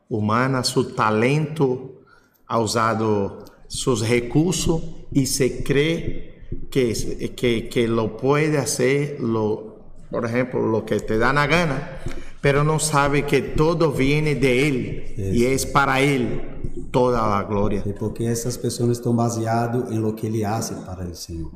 humana, 0.10 0.64
su 0.64 0.94
talento 0.94 2.02
ha 2.48 2.60
usado 2.60 3.46
sus 3.68 4.08
recursos 4.08 4.82
y 5.12 5.26
se 5.26 5.64
cree 5.64 6.48
que, 6.70 7.34
que, 7.36 7.70
que 7.70 7.88
lo 7.88 8.18
puede 8.18 8.58
hacer, 8.58 9.20
lo, 9.20 9.80
por 10.12 10.26
ejemplo, 10.26 10.62
lo 10.62 10.86
que 10.86 11.00
te 11.00 11.18
da 11.18 11.34
la 11.34 11.48
gana, 11.48 12.00
pero 12.42 12.64
no 12.64 12.80
sabe 12.80 13.26
que 13.26 13.42
todo 13.42 13.92
viene 13.92 14.36
de 14.36 14.68
Él 14.68 15.14
y 15.18 15.46
es 15.46 15.66
para 15.66 16.02
Él 16.02 16.56
toda 16.96 17.28
la 17.28 17.44
gloria. 17.44 17.84
É 17.86 17.92
porque 17.92 18.24
essas 18.24 18.56
pessoas 18.56 18.92
estão 18.92 19.14
baseadas 19.14 19.92
em 19.92 20.00
lo 20.00 20.14
que 20.14 20.26
ele 20.26 20.46
hace 20.46 20.74
para 20.86 21.04
o 21.06 21.14
Senhor. 21.14 21.52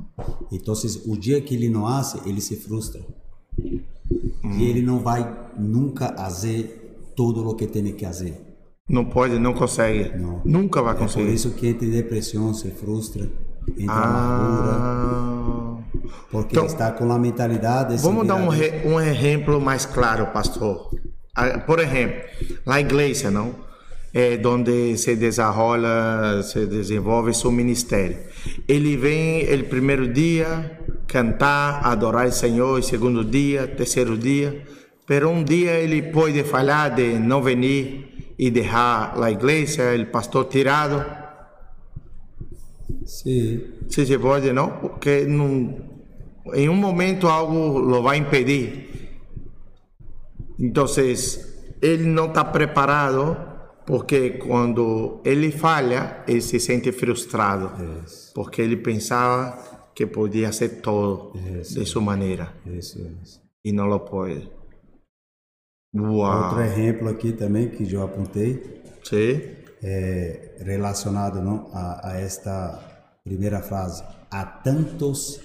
Então, 0.52 0.74
o 1.06 1.18
dia 1.18 1.40
que 1.40 1.56
ele 1.56 1.70
não 1.70 1.88
hace, 1.88 2.20
ele 2.26 2.42
se 2.42 2.58
frustra. 2.58 3.02
E 3.58 4.64
ele 4.70 4.82
não 4.82 5.00
vai 5.00 5.22
nunca 5.58 6.14
fazer 6.14 6.79
tudo 7.20 7.40
o 7.50 7.54
que 7.54 7.68
tem 7.68 7.84
que 7.92 8.06
fazer. 8.06 8.34
Não 8.90 9.04
pode, 9.04 9.38
não 9.38 9.54
consegue. 9.54 10.18
Não. 10.18 10.42
Nunca 10.46 10.82
vai 10.82 10.94
É 10.94 10.96
por 10.98 11.04
conseguir. 11.04 11.34
isso 11.34 11.52
que 11.52 11.68
entra 11.68 11.86
em 11.86 11.92
depressão, 11.92 12.54
se 12.54 12.70
frustra, 12.72 13.24
entra 13.78 13.94
amargura, 13.94 14.74
Ah. 14.74 15.78
porque 16.32 16.54
Então, 16.56 16.66
está 16.66 16.92
com 16.92 17.12
a 17.12 17.20
mentalidade. 17.20 17.98
de 17.98 18.02
Vamos 18.02 18.26
dar 18.26 18.36
um, 18.36 18.48
re- 18.48 18.82
um 18.86 18.98
exemplo 19.02 19.60
mais 19.60 19.86
claro, 19.86 20.28
pastor. 20.28 20.90
Ah, 21.36 21.60
Por 21.60 21.80
exemplo, 21.80 22.22
na 22.66 22.80
igreja, 22.80 23.30
não? 23.30 23.54
É 24.14 24.40
onde 24.48 24.98
se 24.98 25.14
desenrola, 25.16 26.42
se 26.42 26.66
desenvolve 26.66 27.34
seu 27.34 27.52
ministério. 27.52 28.18
Ele 28.68 28.96
vem, 28.98 29.42
ele 29.42 29.64
primeiro 29.64 30.08
dia, 30.12 30.48
cantar, 31.06 31.86
adorar 31.86 32.28
o 32.28 32.32
Senhor, 32.32 32.82
segundo 32.82 33.24
dia, 33.24 33.68
terceiro 33.68 34.18
dia. 34.18 34.64
Pero 35.10 35.28
um 35.32 35.44
dia 35.44 35.72
ele 35.80 36.04
pode 36.04 36.44
falhar 36.44 36.94
de 36.94 37.18
não 37.18 37.42
vir 37.42 38.36
e 38.38 38.52
deixar 38.52 39.20
a 39.20 39.32
igreja, 39.32 39.96
o 40.00 40.06
pastor 40.06 40.46
tirado. 40.46 41.04
Sim. 43.06 43.60
Se 43.90 44.06
se 44.06 44.20
pode, 44.20 44.54
não? 44.54 44.70
Porque 44.70 45.26
não, 45.26 45.76
em 46.54 46.70
um 46.70 46.76
momento 46.76 47.28
algo 47.28 47.80
lo 47.80 48.04
vai 48.04 48.18
impedir. 48.18 48.88
Então, 50.60 50.86
ele 51.82 52.04
não 52.06 52.28
está 52.28 52.46
preparado 52.46 53.36
porque 53.88 54.38
quando 54.38 55.22
ele 55.26 55.52
falha, 55.52 56.24
ele 56.28 56.42
se 56.42 56.60
sente 56.60 56.92
frustrado. 56.92 57.72
Isso, 58.06 58.32
Porque 58.36 58.62
ele 58.62 58.78
pensava 58.78 59.58
que 59.96 60.06
podia 60.06 60.52
ser 60.52 60.82
todo 60.82 61.34
de 61.34 61.84
sua 61.88 62.04
maneira 62.04 62.54
isso. 62.68 63.00
e 63.66 63.72
não 63.72 63.88
lo 63.88 64.02
pode. 64.02 64.59
Uau! 65.96 66.44
Outro 66.44 66.62
exemplo 66.62 67.10
aqui 67.10 67.32
também 67.32 67.70
que 67.70 67.92
eu 67.92 68.04
apontei 68.04 68.82
Sim? 69.04 69.42
é 69.82 70.58
relacionado 70.60 71.42
não, 71.42 71.70
a, 71.74 72.12
a 72.12 72.20
esta 72.20 72.80
primeira 73.24 73.62
frase. 73.62 74.04
Há 74.30 74.46
tantos 74.46 75.40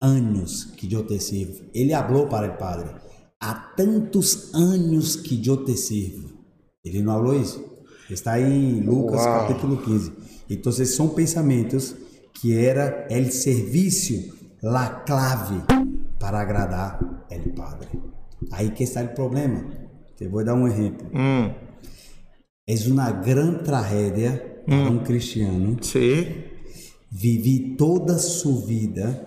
anos 0.00 0.64
que 0.64 0.92
eu 0.92 1.06
te 1.06 1.18
sirvo. 1.18 1.64
Ele 1.74 1.92
falou 1.92 2.28
para 2.28 2.52
o 2.52 2.56
Padre. 2.56 2.90
Há 3.40 3.54
tantos 3.54 4.54
anos 4.54 5.16
que 5.16 5.46
eu 5.46 5.64
te 5.64 5.76
sirvo. 5.76 6.30
Ele 6.84 7.02
não 7.02 7.14
falou 7.14 7.34
isso? 7.34 7.64
Está 8.08 8.40
em 8.40 8.80
Lucas 8.80 9.20
Uau. 9.20 9.40
capítulo 9.40 9.76
15. 9.78 10.12
Então, 10.48 10.72
são 10.72 11.08
pensamentos 11.08 11.94
que 12.34 12.56
era 12.56 13.06
o 13.10 13.30
serviço, 13.30 14.32
a 14.62 14.88
clave 14.88 15.62
para 16.18 16.40
agradar 16.40 17.26
o 17.30 17.54
Padre. 17.54 18.09
Aí 18.52 18.70
que 18.70 18.84
está 18.84 19.02
o 19.02 19.08
problema. 19.08 19.64
Te 20.16 20.26
vou 20.28 20.44
dar 20.44 20.54
um 20.54 20.66
exemplo. 20.66 21.06
Hum, 21.14 21.52
É 22.66 22.74
uma 22.88 23.10
grande 23.10 23.64
tragédia 23.64 24.62
para 24.66 24.90
um 24.90 24.98
cristiano 25.02 25.76
sim? 25.82 26.44
viver 27.10 27.74
toda 27.76 28.14
a 28.14 28.18
sua 28.18 28.64
vida 28.66 29.26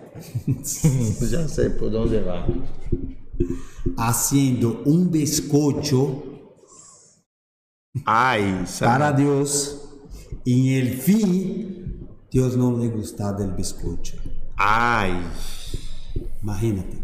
Já 1.22 1.48
sei 1.48 1.70
por 1.72 1.94
onde 1.96 2.20
vai. 2.20 2.46
haciendo 3.98 4.82
um 4.86 5.06
biscocho 5.08 6.24
Ai, 8.06 8.66
para 8.80 9.12
Deus 9.12 9.80
e 10.46 10.74
el 10.80 10.98
fim 10.98 12.08
Deus 12.32 12.56
não 12.56 12.80
lhe 12.80 12.90
gostar 12.90 13.34
do 13.34 13.46
biscocho. 13.54 14.18
Ai. 14.58 15.22
Imagínate. 16.42 16.98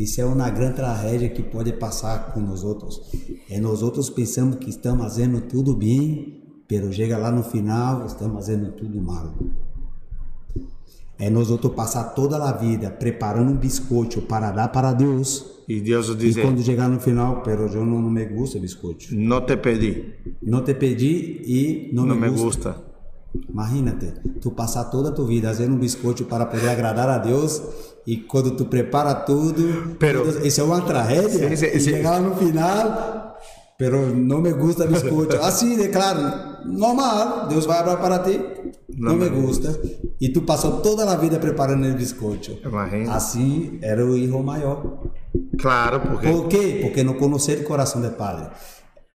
Isso 0.00 0.18
é 0.18 0.24
uma 0.24 0.48
grande 0.48 0.76
tragédia 0.76 1.28
que 1.28 1.42
pode 1.42 1.74
passar 1.74 2.32
com 2.32 2.40
nós 2.40 2.64
outros. 2.64 3.02
É 3.50 3.60
nós 3.60 3.82
outros 3.82 4.08
pensamos 4.08 4.56
que 4.56 4.70
estamos 4.70 5.02
fazendo 5.02 5.42
tudo 5.42 5.76
bem, 5.76 6.42
pero 6.66 6.90
chega 6.90 7.18
lá 7.18 7.30
no 7.30 7.42
final, 7.42 8.06
estamos 8.06 8.34
fazendo 8.36 8.72
tudo 8.72 8.98
mal. 8.98 9.34
É 11.18 11.28
nós 11.28 11.50
outros 11.50 11.74
passar 11.74 12.14
toda 12.14 12.42
a 12.42 12.52
vida 12.52 12.90
preparando 12.90 13.52
um 13.52 13.56
biscoito 13.56 14.22
para 14.22 14.50
dar 14.50 14.68
para 14.68 14.94
Deus. 14.94 15.44
E 15.68 15.78
Deus 15.82 16.08
E 16.08 16.14
diz: 16.14 16.34
quando 16.38 16.62
chegar 16.62 16.88
no 16.88 16.98
final, 16.98 17.42
pero 17.42 17.66
eu 17.66 17.84
não, 17.84 18.00
não 18.00 18.10
me 18.10 18.24
gusta 18.24 18.58
biscoito. 18.58 19.14
Não 19.14 19.44
te 19.44 19.54
pedi, 19.58 20.14
Não 20.42 20.64
te 20.64 20.72
pedi 20.72 21.42
e 21.44 21.90
não, 21.92 22.06
não 22.06 22.14
me, 22.14 22.22
me 22.22 22.30
gusta. 22.30 22.70
gusta. 22.70 22.90
Imagínate, 23.48 24.12
tu 24.40 24.50
passar 24.50 24.84
toda 24.86 25.10
a 25.10 25.12
tua 25.12 25.26
vida 25.26 25.48
fazendo 25.48 25.74
um 25.74 25.78
biscoito 25.78 26.24
para 26.24 26.46
poder 26.46 26.68
agradar 26.68 27.08
a 27.08 27.18
Deus 27.18 27.62
e 28.12 28.16
quando 28.16 28.50
tu 28.52 28.64
prepara 28.64 29.14
tudo, 29.14 29.94
Pero- 29.98 30.24
tudo- 30.24 30.46
isso 30.46 30.60
é 30.60 30.64
uma 30.64 30.80
tragédia. 30.82 31.46
E 31.52 31.56
sim. 31.56 31.80
chegar 31.80 32.10
lá 32.12 32.20
no 32.20 32.34
final, 32.36 33.36
pero 33.78 34.14
não 34.14 34.40
me 34.40 34.52
gusta 34.52 34.86
biscoito. 34.86 35.36
Assim, 35.36 35.80
é 35.82 35.88
claro, 35.88 36.20
normal, 36.66 37.46
Deus 37.48 37.66
vai 37.66 37.78
abrir 37.78 37.96
para 37.98 38.18
ti, 38.20 38.40
não, 38.96 39.14
me 39.16 39.28
gusta. 39.28 39.80
E 40.20 40.28
tu 40.28 40.42
passou 40.42 40.80
toda 40.80 41.10
a 41.10 41.16
vida 41.16 41.38
preparando 41.38 41.86
o 41.88 41.94
biscoito. 41.94 42.58
Imagina. 42.66 43.14
Assim 43.14 43.78
era 43.82 44.04
o 44.04 44.16
hijo 44.16 44.42
maior. 44.42 45.00
Claro, 45.58 46.00
porque 46.00 46.28
¿Por 46.30 46.48
quê? 46.48 46.78
Porque 46.82 47.02
não 47.02 47.14
conhecia 47.14 47.58
o 47.58 47.64
coração 47.64 48.00
do 48.02 48.10
padre. 48.10 48.48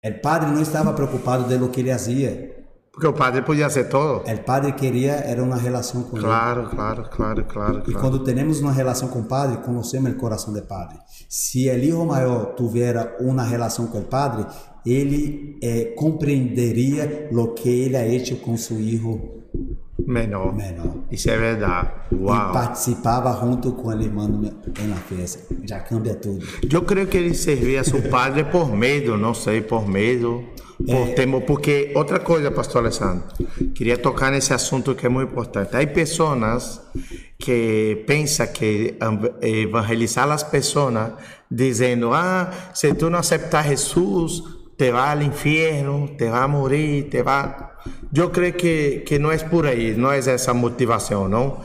O 0.03 0.21
padre 0.21 0.51
não 0.51 0.62
estava 0.62 0.93
preocupado 0.93 1.43
de 1.49 1.58
lo 1.58 1.69
que 1.69 1.81
ele 1.81 1.91
fazia. 1.91 2.64
Porque 2.95 3.08
o 3.08 3.13
padre 3.13 3.41
podia 3.41 3.69
ser 3.69 3.89
todo. 3.89 4.23
O 4.25 4.43
padre 4.45 4.71
queria 4.71 5.15
era 5.15 5.43
uma 5.43 5.58
relação 5.58 6.01
com 6.03 6.15
ele. 6.15 6.25
Claro, 6.25 6.69
claro, 6.69 7.03
claro, 7.12 7.43
claro, 7.43 7.79
E 7.79 7.91
claro. 7.91 7.99
quando 7.99 8.19
temos 8.23 8.62
uma 8.62 8.71
relação 8.71 9.10
com 9.10 9.19
o 9.19 9.25
Padre, 9.25 9.58
conhecemos 9.58 10.13
o 10.13 10.15
coração 10.15 10.53
do 10.53 10.62
Padre. 10.62 10.97
Se 11.27 11.69
o 11.69 11.77
hijo 11.77 12.05
maior 12.05 12.55
tivera 12.55 13.17
uma 13.19 13.43
relação 13.43 13.88
com 13.88 13.99
o 13.99 14.03
Padre, 14.03 14.45
ele 14.86 15.60
eh, 15.62 15.93
compreenderia 15.97 17.27
o 17.34 17.47
que 17.49 17.67
ele 17.67 17.97
ha 17.97 18.08
hecho 18.08 18.38
com 18.38 18.55
seu 18.55 18.79
hijo 18.79 19.43
Menor. 20.05 20.55
menor. 20.55 20.93
Isso 21.11 21.29
é 21.29 21.37
verdade. 21.37 21.89
E 22.11 22.15
Uau. 22.15 22.51
participava 22.53 23.37
junto 23.43 23.71
com 23.73 23.87
o 23.89 24.01
irmão 24.01 24.27
na 24.27 24.95
festa. 24.95 25.53
Já 25.67 25.79
cambia 25.79 26.13
tudo. 26.15 26.45
Eu 26.71 26.81
creio 26.83 27.07
que 27.07 27.17
ele 27.17 27.33
servia 27.33 27.81
a 27.81 27.83
seu 27.83 28.01
padre 28.03 28.43
por 28.43 28.71
medo, 28.71 29.17
não 29.17 29.33
sei, 29.33 29.61
por 29.61 29.87
medo, 29.87 30.43
por 30.85 31.13
temor. 31.15 31.41
Porque 31.41 31.91
outra 31.95 32.19
coisa, 32.19 32.51
pastor 32.51 32.83
Alessandro, 32.83 33.23
queria 33.73 33.97
tocar 33.97 34.31
nesse 34.31 34.53
assunto 34.53 34.93
que 34.93 35.05
é 35.05 35.09
muito 35.09 35.31
importante. 35.31 35.75
Há 35.75 35.87
pessoas 35.87 36.81
que 37.39 38.03
pensam 38.07 38.47
que 38.47 38.95
ev- 39.01 39.33
evangelizar 39.41 40.29
as 40.31 40.43
pessoas 40.43 41.13
dizendo, 41.49 42.13
ah, 42.13 42.51
se 42.73 42.93
tu 42.93 43.09
não 43.09 43.19
aceitar 43.19 43.67
Jesus, 43.67 44.43
te 44.77 44.91
vai 44.91 45.13
ao 45.15 45.21
inferno, 45.21 46.09
te 46.17 46.29
vai 46.29 46.47
morrer, 46.47 47.03
te 47.09 47.23
vai... 47.23 47.55
Eu 48.15 48.29
creio 48.29 48.53
que, 48.53 49.03
que 49.05 49.19
não 49.19 49.31
é 49.31 49.38
por 49.38 49.65
aí, 49.67 49.95
não 49.95 50.11
é 50.11 50.17
essa 50.19 50.53
motivação, 50.53 51.27
não? 51.27 51.59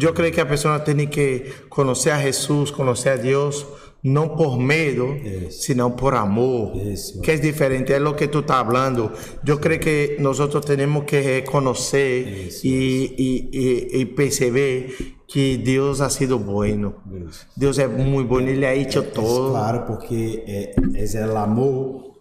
Eu 0.00 0.12
creio 0.12 0.32
que 0.32 0.40
a 0.40 0.46
pessoa 0.46 0.80
tem 0.80 1.06
que 1.06 1.44
conhecer 1.68 2.10
a 2.10 2.18
Jesus, 2.20 2.70
conhecer 2.70 3.10
a 3.10 3.16
Deus, 3.16 3.66
não 4.02 4.30
por 4.30 4.58
medo, 4.58 5.16
senão 5.50 5.90
por 5.90 6.14
amor. 6.14 6.76
Isso. 6.76 7.20
Que 7.20 7.32
é 7.32 7.36
diferente, 7.36 7.92
é 7.92 8.00
o 8.00 8.14
que 8.14 8.28
tu 8.28 8.40
está 8.40 8.64
falando. 8.64 9.10
Eu 9.46 9.58
creio 9.58 9.80
que 9.80 10.16
nós 10.20 10.38
temos 10.64 11.04
que 11.04 11.20
reconhecer 11.20 12.48
e, 12.64 13.14
e, 13.18 13.50
e, 13.52 14.00
e 14.00 14.06
perceber 14.06 15.16
que 15.26 15.56
Deus 15.58 16.00
ha 16.00 16.08
sido 16.10 16.38
bueno. 16.38 16.94
Isso. 17.28 17.46
Deus 17.56 17.78
é 17.78 17.86
muito 17.88 18.28
bom, 18.28 18.40
Ele 18.40 18.64
ha 18.64 18.74
hecho 18.74 19.00
Es 19.00 19.12
todo. 19.12 19.50
claro, 19.50 19.84
porque 19.86 20.44
é, 20.46 20.74
es 20.94 21.14
el 21.16 21.36
amor, 21.36 22.15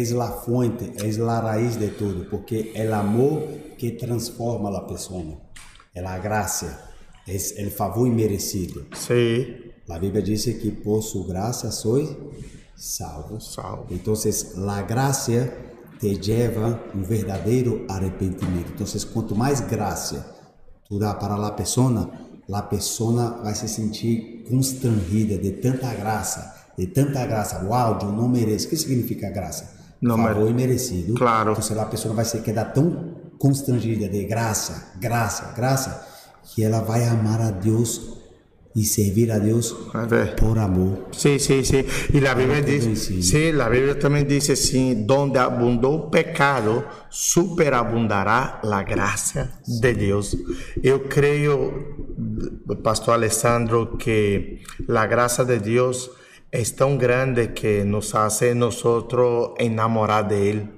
es 0.00 0.10
la 0.10 0.32
fuente, 0.32 0.92
es 1.06 1.18
la 1.18 1.40
raíz 1.40 1.78
de 1.78 1.88
tudo, 1.88 2.28
porque 2.28 2.72
é 2.74 2.88
o 2.88 2.94
amor 2.94 3.46
que 3.78 3.92
transforma 3.92 4.76
a 4.76 4.80
pessoa, 4.82 5.40
é 5.94 6.04
a 6.04 6.18
graça, 6.18 6.90
é 7.26 7.64
o 7.64 7.70
favor 7.70 8.06
imerecido. 8.06 8.86
Sim, 8.92 9.54
A 9.88 9.98
Bíblia 9.98 10.22
diz 10.22 10.44
que 10.44 10.70
por 10.72 11.00
sua 11.02 11.26
graça 11.28 11.70
sois 11.70 12.08
salvos. 12.74 13.54
salvo. 13.54 13.86
Então, 13.90 14.14
a 14.68 14.82
graça 14.82 15.52
te 16.00 16.14
leva 16.14 16.80
um 16.92 17.02
verdadeiro 17.04 17.84
arrependimento. 17.88 18.72
Então, 18.74 18.86
quanto 19.12 19.36
mais 19.36 19.60
graça 19.60 20.34
tu 20.88 20.98
dá 20.98 21.14
para 21.14 21.34
a 21.36 21.52
pessoa, 21.52 22.10
a 22.52 22.62
pessoa 22.62 23.42
vai 23.44 23.54
se 23.54 23.68
sentir 23.68 24.44
constrangida 24.48 25.38
de 25.38 25.52
tanta 25.52 25.94
graça, 25.94 26.52
de 26.76 26.86
tanta 26.88 27.24
graça. 27.26 27.64
Uau, 27.64 27.98
eu 28.02 28.10
não 28.10 28.28
mereço. 28.28 28.66
O 28.66 28.70
que 28.70 28.76
significa 28.76 29.30
graça? 29.30 29.83
Não 30.04 30.18
Favor 30.18 30.50
imerecido. 30.50 31.14
Claro. 31.14 31.56
Então, 31.58 31.80
a 31.80 31.86
pessoa 31.86 32.14
vai 32.14 32.26
se 32.26 32.38
quedar 32.40 32.66
tão 32.66 33.14
constrangida 33.38 34.06
de 34.06 34.24
graça, 34.24 34.92
graça, 35.00 35.54
graça, 35.56 36.06
que 36.42 36.62
ela 36.62 36.80
vai 36.80 37.06
amar 37.06 37.40
a 37.40 37.50
Deus 37.50 38.14
y 38.74 38.84
servir 38.84 39.32
a 39.32 39.38
Dios 39.38 39.74
por 40.36 40.58
amor. 40.58 41.08
Sí, 41.12 41.38
sí, 41.38 41.64
sí. 41.64 41.86
Y 42.12 42.20
la 42.20 42.34
Biblia 42.34 42.60
dice, 42.60 42.96
sí, 42.96 43.52
la 43.52 43.70
Biblia 43.70 43.98
también 43.98 44.28
dice, 44.28 44.56
sí, 44.56 45.04
donde 45.06 45.38
abundó 45.38 46.10
pecado, 46.10 46.84
superabundará 47.08 48.60
la 48.62 48.82
gracia 48.82 49.58
de 49.66 49.94
Dios. 49.94 50.36
Yo 50.82 51.08
creo, 51.08 51.72
Pastor 52.82 53.14
Alessandro, 53.14 53.96
que 53.96 54.62
la 54.86 55.06
gracia 55.06 55.44
de 55.44 55.60
Dios 55.60 56.10
es 56.54 56.76
tan 56.76 56.98
grande 56.98 57.52
que 57.52 57.84
nos 57.84 58.14
hace 58.14 58.54
nosotros 58.54 59.50
enamorar 59.58 60.28
de 60.28 60.50
Él. 60.50 60.70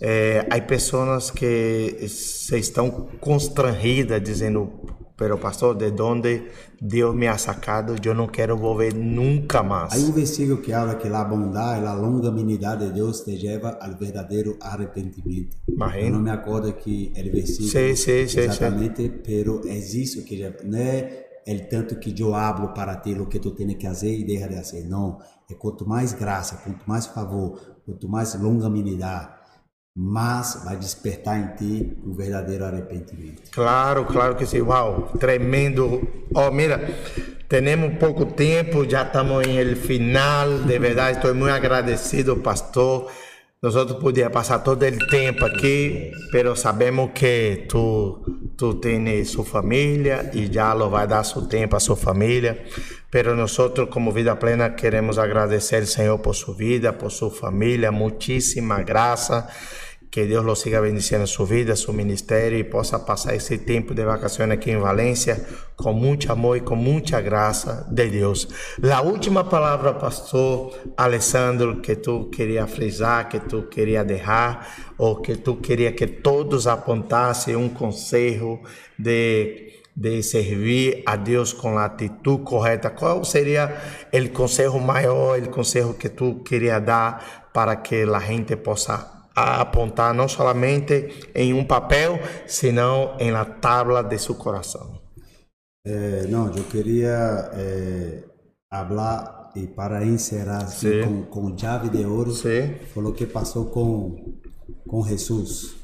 Eh, 0.00 0.42
hay 0.50 0.62
personas 0.62 1.30
que 1.30 2.08
se 2.08 2.56
están 2.56 2.90
constrangidas 3.20 4.24
diciendo, 4.24 4.72
pero 5.14 5.38
pastor, 5.38 5.76
de 5.76 5.90
donde 5.90 6.50
Deus 6.80 7.14
me 7.14 7.28
ha 7.28 7.36
sacado, 7.36 7.94
eu 8.02 8.14
não 8.14 8.26
quero 8.26 8.56
volver 8.56 8.94
nunca 8.94 9.62
mais. 9.62 9.92
Há 9.92 9.98
um 9.98 10.12
versículo 10.12 10.62
que 10.62 10.72
habla 10.72 10.94
que 10.94 11.08
a 11.08 11.24
bondade 11.24 11.84
a 11.84 11.92
longanimidade 11.92 12.86
de 12.86 12.94
Deus 12.94 13.22
te 13.22 13.36
leva 13.36 13.78
ao 13.82 13.94
verdadeiro 13.94 14.56
arrependimento. 14.62 15.58
Eu 15.94 16.10
não 16.10 16.20
me 16.20 16.30
acordo 16.30 16.72
que 16.72 17.12
é 17.14 17.20
o 17.20 17.30
versículo 17.30 17.68
sim, 17.68 17.94
sim, 17.94 18.26
sim, 18.26 18.40
exatamente, 18.40 19.10
pero 19.22 19.60
é 19.66 19.76
isso 19.76 20.24
que 20.24 20.36
leva. 20.36 20.56
É 20.74 21.31
el 21.46 21.68
tanto 21.68 21.98
que 21.98 22.14
eu 22.20 22.34
hablo 22.34 22.72
para 22.72 22.96
ti 22.96 23.12
o 23.14 23.26
que 23.26 23.38
tu 23.38 23.52
tens 23.52 23.74
que 23.74 23.86
fazer 23.86 24.14
e 24.14 24.24
deixa 24.24 24.48
de 24.48 24.56
fazer. 24.56 24.84
Não, 24.88 25.18
é 25.50 25.54
quanto 25.54 25.88
mais 25.88 26.12
graça, 26.12 26.56
quanto 26.56 26.84
mais 26.86 27.06
favor, 27.06 27.58
quanto 27.84 28.08
mais 28.08 28.34
longanimidade 28.34 29.42
mas 29.94 30.62
vai 30.64 30.76
despertar 30.76 31.38
em 31.38 31.56
ti 31.56 31.98
um 32.04 32.14
verdadeiro 32.14 32.64
arrependimento. 32.64 33.50
Claro, 33.50 34.06
claro 34.06 34.36
que 34.36 34.46
sim. 34.46 34.62
Uau, 34.62 35.12
tremendo. 35.18 36.00
Oh, 36.34 36.50
mira, 36.50 36.80
temos 37.46 37.98
pouco 37.98 38.24
tempo, 38.24 38.88
já 38.88 39.02
estamos 39.02 39.46
em 39.46 39.58
el 39.58 39.76
final. 39.76 40.60
De 40.60 40.78
verdade, 40.78 41.18
estou 41.18 41.34
muito 41.34 41.52
agradecido, 41.52 42.36
pastor. 42.36 43.10
Nós 43.62 43.76
podíamos 43.92 44.32
passar 44.32 44.58
todo 44.58 44.84
o 44.84 45.06
tempo 45.06 45.44
aqui, 45.44 46.10
mas 46.32 46.58
sabemos 46.58 47.12
que 47.14 47.64
tu, 47.68 48.20
tu 48.56 48.74
tens 48.74 49.30
sua 49.30 49.44
família 49.44 50.32
e 50.34 50.52
já 50.52 50.72
lo 50.72 50.90
vai 50.90 51.06
dar 51.06 51.22
seu 51.22 51.42
tempo 51.42 51.76
a 51.76 51.78
sua 51.78 51.94
família. 51.94 52.64
Pero 53.08 53.36
nós, 53.36 53.56
como 53.88 54.10
Vida 54.10 54.34
Plena, 54.34 54.70
queremos 54.70 55.16
agradecer 55.16 55.76
ao 55.76 55.86
Senhor 55.86 56.18
por 56.18 56.34
sua 56.34 56.56
vida, 56.56 56.92
por 56.92 57.12
sua 57.12 57.30
família, 57.30 57.92
muitíssima 57.92 58.82
graça. 58.82 59.48
Que 60.12 60.26
Deus 60.26 60.44
lo 60.44 60.54
siga 60.54 60.78
bendiciendo 60.78 61.26
sua 61.26 61.46
vida, 61.46 61.74
seu 61.74 61.94
ministério 61.94 62.58
e 62.58 62.62
possa 62.62 62.98
passar 62.98 63.34
esse 63.34 63.56
tempo 63.56 63.94
de 63.94 64.04
vacações 64.04 64.50
aqui 64.50 64.70
em 64.70 64.76
Valência 64.76 65.42
com 65.74 65.94
muito 65.94 66.30
amor 66.30 66.58
e 66.58 66.60
com 66.60 66.76
muita 66.76 67.18
graça 67.18 67.88
de 67.90 68.10
Deus. 68.10 68.46
A 68.94 69.00
última 69.00 69.42
palavra, 69.42 69.94
pastor 69.94 70.78
Alessandro, 70.98 71.80
que 71.80 71.96
tu 71.96 72.26
queria 72.26 72.66
frisar, 72.66 73.26
que 73.30 73.40
tu 73.40 73.62
queria 73.62 74.04
deixar, 74.04 74.92
ou 74.98 75.16
que 75.16 75.34
tu 75.34 75.56
queria 75.56 75.92
que 75.92 76.06
todos 76.06 76.66
apontassem 76.66 77.56
um 77.56 77.70
conselho 77.70 78.60
de 78.98 79.70
de 79.94 80.22
servir 80.22 81.02
a 81.04 81.16
Deus 81.16 81.52
com 81.52 81.76
a 81.76 81.84
atitude 81.84 82.44
correta, 82.44 82.88
qual 82.88 83.22
seria 83.24 83.76
o 84.10 84.28
conselho 84.30 84.80
maior, 84.80 85.38
o 85.38 85.50
conselho 85.50 85.92
que 85.92 86.08
tu 86.08 86.36
queria 86.36 86.78
dar 86.78 87.50
para 87.52 87.76
que 87.76 88.02
a 88.02 88.18
gente 88.20 88.56
possa 88.56 89.21
apontar 89.34 90.14
não 90.14 90.28
somente 90.28 91.30
em 91.34 91.52
um 91.52 91.64
papel, 91.64 92.18
senão 92.46 93.16
em 93.18 93.30
la 93.30 93.44
tabla 93.44 94.02
de 94.02 94.18
seu 94.18 94.34
coração? 94.34 95.00
Eh, 95.86 96.26
não, 96.28 96.54
eu 96.54 96.64
queria 96.64 97.50
eh, 97.54 98.24
falar 98.70 99.50
e 99.54 99.66
para 99.66 100.04
encerrar 100.04 100.64
assim, 100.64 101.02
com, 101.02 101.48
com 101.50 101.58
chave 101.58 101.90
de 101.90 102.04
ouro, 102.04 102.32
foi 102.32 103.04
o 103.04 103.12
que 103.12 103.26
passou 103.26 103.66
com 103.66 104.40
com 104.86 105.02
Jesus, 105.06 105.74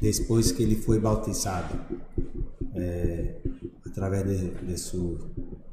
depois 0.00 0.52
que 0.52 0.62
ele 0.62 0.76
foi 0.76 0.98
bautizado. 0.98 1.74
É, 2.74 3.36
através 3.86 4.24
de, 4.26 4.50
de, 4.66 4.78
seu, 4.78 5.18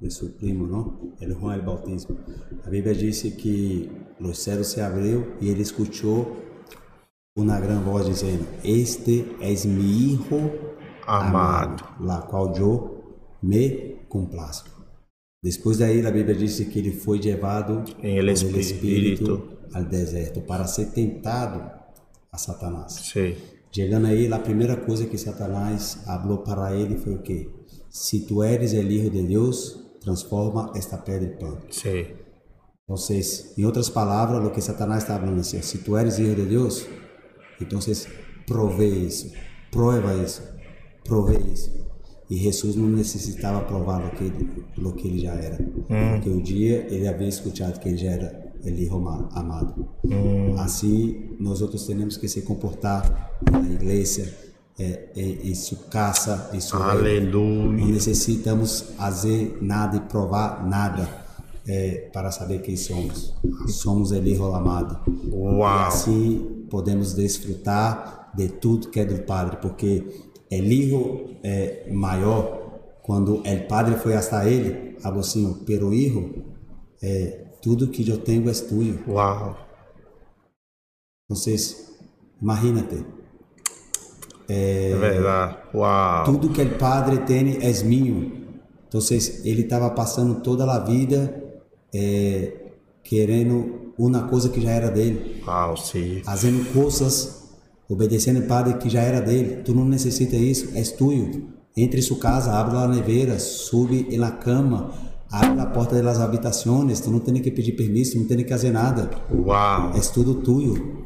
de 0.02 0.14
seu 0.14 0.30
primo, 0.30 0.68
não? 0.68 1.14
Ele 1.22 1.34
Juan 1.34 1.56
el 1.56 1.62
Bautismo. 1.62 2.18
A 2.66 2.70
Bíblia 2.70 2.94
diz 2.94 3.22
que 3.22 3.90
os 4.20 4.40
céus 4.40 4.68
se 4.68 4.82
abriu 4.82 5.34
e 5.40 5.50
ele 5.50 5.62
escutou 5.62 6.38
uma 7.38 7.60
grande 7.60 7.84
voz 7.84 8.06
dizendo: 8.06 8.46
Este 8.64 9.26
é 9.40 9.68
mi 9.68 10.14
hijo 10.14 10.52
amado, 11.06 11.84
la 12.02 12.22
qual 12.22 12.56
eu 12.56 13.18
me 13.42 14.00
complazco. 14.10 14.70
Depois 15.42 15.78
daí, 15.78 16.06
a 16.06 16.12
Bíblia 16.12 16.36
diz 16.36 16.60
que 16.60 16.80
ele 16.80 16.92
foi 16.92 17.20
levado 17.20 17.86
em 18.04 18.18
el 18.18 18.30
espírito. 18.30 18.60
espírito 18.60 19.60
ao 19.74 19.84
deserto 19.86 20.42
para 20.42 20.68
ser 20.68 20.88
tentado 20.88 21.72
a 22.32 22.38
Satanás. 22.38 22.94
Sim. 22.94 23.36
Chegando 23.72 24.08
aí, 24.08 24.32
a 24.32 24.40
primeira 24.40 24.76
coisa 24.76 25.06
que 25.06 25.18
Satanás 25.18 26.00
falou 26.06 26.40
para 26.40 26.76
ele 26.76 26.98
foi 26.98 27.14
o 27.14 27.22
quê? 27.22 27.50
Si 27.90 28.22
tu 28.22 28.44
eres 28.44 28.74
el 28.74 28.92
Hijo 28.92 29.10
de 29.10 29.24
Dios, 29.24 29.80
transforma 30.02 30.72
esta 30.76 30.98
pedra 30.98 31.28
en 31.28 31.38
pan. 31.38 31.58
Sí. 31.70 32.08
Entonces, 32.90 33.54
en 33.56 33.66
otras 33.66 33.92
palabras, 33.92 34.44
lo 34.44 34.52
que 34.52 34.62
Satanás 34.62 35.04
está 35.04 35.14
hablando 35.14 35.42
es, 35.42 35.48
si 35.48 35.78
tú 35.78 35.96
eres 35.96 36.18
Hijo 36.18 36.34
de 36.34 36.48
Dios, 36.48 36.88
entonces 37.60 38.08
provee 38.48 39.06
eso, 39.06 39.28
prueba 39.72 40.12
eso, 40.16 40.42
provee 41.04 41.54
eso. 41.54 41.70
E 42.28 42.36
Jesus 42.36 42.76
não 42.76 42.90
necessitava 42.90 43.62
provar 43.62 44.04
o 44.04 44.10
que, 44.10 44.32
o 44.80 44.92
que 44.94 45.08
ele 45.08 45.20
já 45.20 45.34
era. 45.34 45.60
Hum. 45.62 46.14
Porque 46.14 46.30
um 46.32 46.42
dia 46.42 46.88
ele 46.90 47.08
havia 47.08 47.28
escutado 47.28 47.80
que 47.80 47.90
ele 47.90 47.98
já 47.98 48.10
era 48.10 48.54
ele 48.64 48.90
amado. 48.90 49.88
Hum. 50.04 50.56
Assim, 50.58 51.36
nós 51.40 51.62
outros 51.62 51.86
temos 51.86 52.18
que 52.18 52.28
se 52.28 52.42
comportar 52.42 53.40
na 53.52 53.70
igreja, 53.70 54.34
é, 54.80 55.10
é, 55.16 55.22
isso 55.22 55.76
caça, 55.92 56.50
isso 56.54 56.76
Aleluia. 56.76 57.32
Não 57.32 57.88
necessitamos 57.88 58.82
fazer 58.98 59.60
nada 59.62 59.98
e 59.98 60.00
provar 60.02 60.68
nada 60.68 61.29
é, 61.68 62.10
para 62.14 62.32
saber 62.32 62.62
quem 62.62 62.76
somos. 62.76 63.34
Somos 63.68 64.12
ele 64.12 64.36
amado. 64.56 65.00
Uau. 65.32 65.62
E 65.62 65.88
assim 65.88 66.66
podemos 66.70 67.14
desfrutar 67.14 68.32
de 68.36 68.50
tudo 68.50 68.90
que 68.90 69.00
é 69.00 69.06
do 69.06 69.24
Padre, 69.24 69.58
porque 69.62 70.06
el 70.52 70.72
hijo 70.72 71.38
é 71.44 71.90
maior 71.92 72.60
quando 73.02 73.38
o 73.38 73.68
Padre 73.68 73.96
foi 73.96 74.16
hasta 74.16 74.48
ele, 74.48 74.96
falou 75.00 75.22
assim, 75.22 75.64
pero 75.66 75.94
hijo, 75.94 76.44
é, 77.02 77.46
tudo 77.62 77.88
que 77.88 78.08
eu 78.08 78.18
tenho 78.20 78.50
é 78.50 78.54
tuyo. 78.54 79.04
Uau. 79.08 79.58
Então, 81.30 81.54
imagínate, 82.42 83.06
é, 84.48 84.92
é 84.92 84.96
verdade. 84.96 85.58
Uau. 85.74 86.24
Tudo 86.26 86.50
que 86.50 86.62
o 86.62 86.78
Padre 86.78 87.20
tem 87.20 87.58
é 87.62 87.84
meu. 87.84 88.40
Então, 88.88 89.00
ele 89.44 89.62
estava 89.62 89.90
passando 89.92 90.42
toda 90.42 90.72
a 90.72 90.80
vida 90.80 91.49
é, 91.94 92.54
querendo 93.04 93.94
uma 93.98 94.24
coisa 94.24 94.50
que 94.50 94.62
já 94.62 94.72
era 94.72 94.90
dele. 94.90 95.42
Uau, 95.46 95.76
sim. 95.76 96.22
Fazendo 96.24 96.72
coisas, 96.74 97.50
obedecendo 97.88 98.40
o 98.40 98.48
Padre 98.48 98.76
que 98.76 98.90
já 98.90 99.02
era 99.02 99.20
dele. 99.20 99.62
Tu 99.64 99.74
não 99.74 99.86
necessita 99.86 100.36
isso, 100.36 100.70
é 100.76 100.82
tuyo. 100.84 101.50
Entre 101.76 102.02
sua 102.02 102.18
casa, 102.18 102.52
abre 102.52 102.78
a 102.78 102.88
neveira, 102.88 103.40
sube 103.40 104.18
na 104.18 104.32
cama, 104.32 104.92
abre 105.32 105.60
a 105.60 105.66
porta 105.66 106.02
das 106.02 106.20
habitações. 106.20 107.00
Tu 107.00 107.10
não 107.10 107.20
tem 107.20 107.42
que 107.42 107.52
pedir 107.52 107.74
permisso, 107.74 108.18
não 108.18 108.26
tem 108.26 108.38
que 108.38 108.50
fazer 108.50 108.72
nada. 108.72 109.10
Uau. 109.32 109.92
É 109.96 110.00
tudo 110.00 110.36
tuyo. 110.36 111.04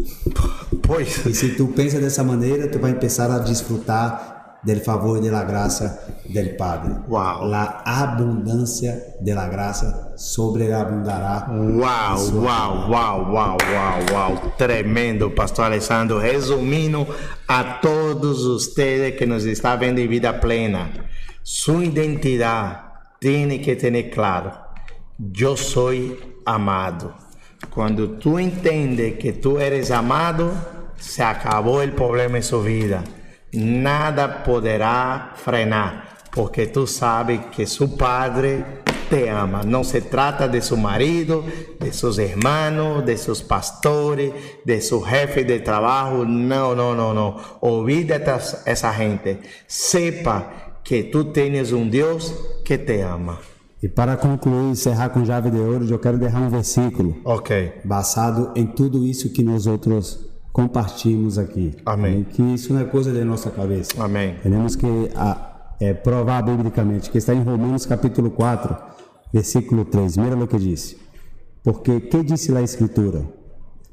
Pois. 0.82 1.24
E 1.24 1.32
se 1.32 1.54
tu 1.54 1.68
pensa 1.68 2.00
dessa 2.00 2.24
maneira, 2.24 2.66
tu 2.66 2.80
vai 2.80 2.92
começar 2.92 3.30
a 3.30 3.38
desfrutar 3.38 4.29
del 4.62 4.80
favor 4.80 5.24
e 5.24 5.30
da 5.30 5.44
graça 5.44 6.06
del 6.24 6.56
Padre. 6.56 6.94
Uau. 7.08 7.46
La 7.46 7.82
abundância 7.84 9.16
de 9.20 9.34
la 9.34 9.48
graça 9.48 10.12
sobreabundará. 10.16 11.46
Uau, 11.50 12.18
uau, 12.42 12.90
uau, 12.90 13.32
uau, 13.32 13.56
uau, 13.58 13.98
uau. 14.12 14.52
Tremendo, 14.56 15.30
pastor 15.30 15.66
Alessandro. 15.66 16.18
Resumindo 16.18 17.06
a 17.48 17.80
todos 17.80 18.44
vocês 18.44 19.16
que 19.16 19.26
nos 19.26 19.44
estão 19.44 19.78
vendo 19.78 19.98
em 19.98 20.08
vida 20.08 20.32
plena, 20.34 20.90
sua 21.42 21.84
identidade 21.84 22.78
tem 23.18 23.58
que 23.58 23.76
ter 23.76 24.10
claro. 24.10 24.52
Eu 25.38 25.56
sou 25.56 25.90
amado. 26.44 27.12
Quando 27.70 28.16
tu 28.16 28.40
entende 28.40 29.12
que 29.12 29.32
tu 29.32 29.58
eres 29.58 29.90
amado, 29.90 30.50
se 30.96 31.22
acabou 31.22 31.84
o 31.84 31.92
problema 31.92 32.38
em 32.38 32.42
sua 32.42 32.62
vida. 32.62 33.04
Nada 33.52 34.28
poderá 34.28 35.32
frenar, 35.34 36.18
porque 36.30 36.66
tu 36.66 36.86
sabes 36.86 37.40
que 37.52 37.66
seu 37.66 37.88
Padre 37.88 38.64
te 39.08 39.28
ama. 39.28 39.62
Não 39.64 39.82
se 39.82 40.00
trata 40.02 40.48
de 40.48 40.62
seu 40.62 40.76
marido, 40.76 41.44
de 41.80 41.92
seus 41.92 42.18
irmãos, 42.18 43.04
de 43.04 43.16
seus 43.16 43.42
pastores, 43.42 44.32
de 44.64 44.80
seu 44.80 45.04
jefe 45.04 45.42
de 45.42 45.58
trabalho. 45.58 46.24
Não, 46.24 46.76
não, 46.76 46.94
não, 46.94 47.12
não. 47.12 47.36
Olvida 47.60 48.22
essa 48.64 48.92
gente. 48.92 49.38
Sepa 49.66 50.46
que 50.84 51.02
tu 51.02 51.24
tens 51.24 51.72
um 51.72 51.88
Deus 51.88 52.32
que 52.64 52.78
te 52.78 53.00
ama. 53.00 53.38
E 53.82 53.88
para 53.88 54.16
concluir 54.16 54.68
e 54.68 54.70
encerrar 54.72 55.08
com 55.08 55.24
chave 55.24 55.50
de 55.50 55.58
ouro, 55.58 55.86
eu 55.88 55.98
quero 55.98 56.18
deixar 56.18 56.40
um 56.40 56.50
versículo. 56.50 57.16
Ok. 57.24 57.80
Basado 57.84 58.52
em 58.54 58.66
tudo 58.66 59.04
isso 59.06 59.32
que 59.32 59.42
nós 59.42 59.66
outros 59.66 60.29
compartilhamos 60.52 61.38
aqui. 61.38 61.76
Amém. 61.84 62.24
Que 62.24 62.42
isso 62.42 62.72
não 62.72 62.80
é 62.80 62.84
coisa 62.84 63.12
da 63.12 63.24
nossa 63.24 63.50
cabeça. 63.50 64.02
Amém. 64.02 64.36
Temos 64.42 64.76
que 64.76 64.86
a, 65.14 65.74
é, 65.80 65.94
provar 65.94 66.42
biblicamente, 66.42 67.10
que 67.10 67.18
está 67.18 67.34
em 67.34 67.42
Romanos 67.42 67.86
capítulo 67.86 68.30
4, 68.30 68.76
versículo 69.32 69.84
3. 69.84 70.16
Mira 70.16 70.36
o 70.36 70.46
que 70.46 70.58
disse. 70.58 70.98
Porque 71.62 72.00
que 72.00 72.22
disse 72.22 72.50
lá 72.52 72.60
a 72.60 72.62
escritura? 72.64 73.24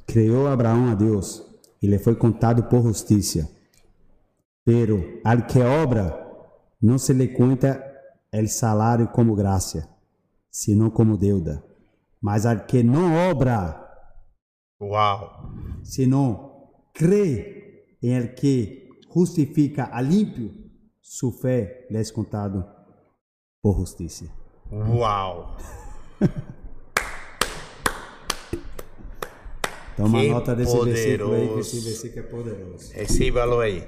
Criou 0.06 0.48
Abraão 0.48 0.90
a 0.90 0.96
Deus 0.96 1.44
e 1.82 1.88
lhe 1.88 2.00
foi 2.00 2.16
contado 2.16 2.64
por 2.64 2.84
justiça. 2.84 3.50
Pero 4.66 5.20
al 5.24 5.46
que 5.46 5.60
obra 5.60 6.28
não 6.82 6.98
se 6.98 7.14
lhe 7.14 7.28
conta 7.30 7.84
el 8.32 8.48
salário 8.48 9.08
como 9.08 9.36
graça, 9.36 9.88
senão 10.52 10.90
como 10.90 11.18
deuda. 11.18 11.64
Mas 12.22 12.46
al 12.46 12.66
que 12.66 12.84
não 12.84 13.16
obra, 13.30 13.84
Uau! 14.82 15.52
senão 15.84 16.47
crê 16.98 17.94
em 18.02 18.16
el 18.16 18.34
que 18.34 18.90
justifica 19.14 19.90
a 19.94 20.02
límpio, 20.02 20.52
sua 21.00 21.32
fé 21.32 21.86
lhe 21.92 21.98
é 21.98 22.04
contado 22.12 22.66
por 23.62 23.78
justiça. 23.78 24.26
Uau! 24.72 25.56
Toma 29.96 30.20
que 30.22 30.30
nota 30.30 30.56
desse 30.56 30.76
poderoso. 30.76 30.94
versículo 30.94 31.34
aí, 31.34 31.48
que 31.54 31.60
esse 31.60 31.80
versículo 31.80 32.20
é 32.20 32.24
poderoso. 32.30 32.94
Recíbalo 32.94 33.60
aí. 33.60 33.88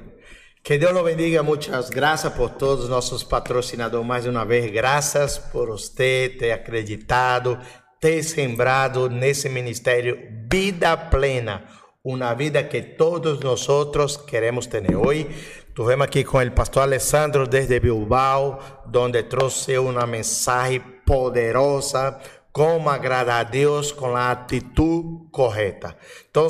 Que 0.63 0.77
Deus 0.77 0.93
lo 0.93 1.03
bendiga, 1.03 1.41
muchas 1.43 1.89
gracias 1.89 2.33
por 2.33 2.51
todos 2.51 2.89
nossos 2.89 3.23
patrocinadores. 3.23 4.05
Mais 4.07 4.25
uma 4.25 4.45
vez, 4.45 4.71
graças 4.71 5.37
por 5.37 5.69
você 5.69 6.35
ter 6.37 6.51
acreditado, 6.51 7.59
ter 7.99 8.23
sembrado 8.23 9.09
nesse 9.09 9.49
ministério 9.49 10.17
Vida 10.51 10.97
Plena, 10.97 11.63
uma 12.03 12.33
vida 12.33 12.63
que 12.63 12.81
todos 12.81 13.39
nós 13.41 14.17
queremos 14.17 14.67
ter. 14.67 14.95
Hoje, 14.95 15.27
estivemos 15.67 16.05
aqui 16.05 16.23
com 16.23 16.37
o 16.37 16.51
pastor 16.51 16.83
Alessandro 16.83 17.45
desde 17.45 17.77
Bilbao, 17.79 18.59
onde 18.95 19.23
trouxe 19.23 19.77
uma 19.77 20.07
mensagem 20.07 20.79
poderosa 21.05 22.17
como 22.53 22.89
agradar 22.89 23.41
a 23.41 23.43
Deus 23.43 23.91
com 23.91 24.15
a 24.15 24.31
atitude 24.31 25.29
correta. 25.31 25.95
Então, 26.29 26.47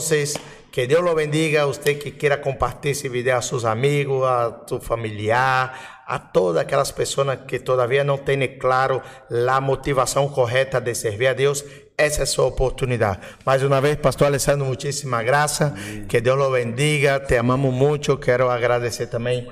que 0.71 0.85
Deus 0.85 1.03
lo 1.03 1.15
bendiga. 1.15 1.65
Você 1.65 1.95
que 1.95 2.11
queira 2.11 2.37
compartilhar 2.37 2.91
esse 2.91 3.09
vídeo 3.09 3.35
a 3.35 3.41
seus 3.41 3.65
amigos, 3.65 4.23
a 4.23 4.65
seu 4.67 4.79
familiar, 4.79 6.03
a 6.05 6.19
todas 6.19 6.61
aquelas 6.61 6.91
pessoas 6.91 7.39
que 7.47 7.59
todavia 7.59 8.03
não 8.03 8.17
têm 8.17 8.59
claro 8.59 9.01
a 9.47 9.59
motivação 9.59 10.29
correta 10.29 10.79
de 10.79 10.93
servir 10.93 11.27
a 11.27 11.33
Deus. 11.33 11.65
Essa 11.99 12.21
é 12.21 12.23
a 12.23 12.25
sua 12.25 12.45
oportunidade. 12.45 13.19
Mais 13.45 13.61
uma 13.61 13.81
vez, 13.81 13.97
Pastor 13.97 14.27
Alessandro, 14.27 14.65
muitíssima 14.65 15.21
graça. 15.21 15.73
Que 16.07 16.21
Deus 16.21 16.37
lo 16.37 16.49
bendiga. 16.49 17.19
Te 17.19 17.35
amamos 17.35 17.73
muito. 17.73 18.17
Quero 18.17 18.49
agradecer 18.49 19.07
também 19.07 19.45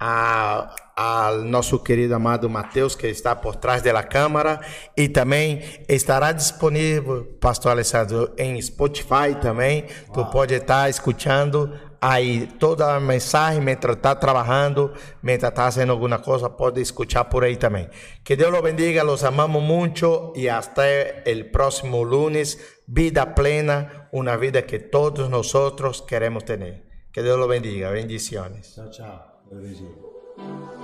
a 0.00 0.74
ao 0.96 1.38
nosso 1.38 1.78
querido 1.78 2.14
amado 2.14 2.50
Mateus, 2.50 2.94
que 2.94 3.06
está 3.06 3.34
por 3.34 3.56
trás 3.56 3.80
da 3.82 4.02
câmera, 4.02 4.60
e 4.96 5.08
também 5.08 5.62
estará 5.88 6.32
disponível, 6.32 7.24
Pastor 7.40 7.72
Alessandro, 7.72 8.30
em 8.36 8.60
Spotify 8.60 9.34
também. 9.40 9.84
Uau. 10.08 10.12
Tu 10.12 10.30
pode 10.30 10.54
estar 10.54 10.90
escutando 10.90 11.72
aí 12.02 12.48
toda 12.58 12.96
a 12.96 13.00
mensagem, 13.00 13.62
enquanto 13.62 13.92
está 13.92 14.16
trabalhando, 14.16 14.92
enquanto 15.22 15.44
está 15.44 15.52
fazendo 15.52 15.92
alguma 15.92 16.18
coisa, 16.18 16.50
pode 16.50 16.80
escutar 16.80 17.24
por 17.26 17.44
aí 17.44 17.56
também. 17.56 17.88
Que 18.24 18.34
Deus 18.34 18.50
los 18.50 18.60
bendiga, 18.60 19.04
los 19.04 19.22
amamos 19.22 19.62
muito 19.62 20.32
e 20.34 20.48
até 20.48 21.22
o 21.24 21.44
próximo 21.52 22.02
lunes. 22.02 22.58
Vida 22.88 23.24
plena, 23.24 24.08
uma 24.12 24.36
vida 24.36 24.62
que 24.62 24.80
todos 24.80 25.28
nós 25.28 25.52
queremos 26.06 26.42
ter. 26.42 26.82
Que 27.12 27.22
Deus 27.22 27.38
los 27.38 27.48
bendiga. 27.48 27.92
Bendiciones. 27.92 28.74
Tchau, 28.74 28.90
tchau. 28.90 30.81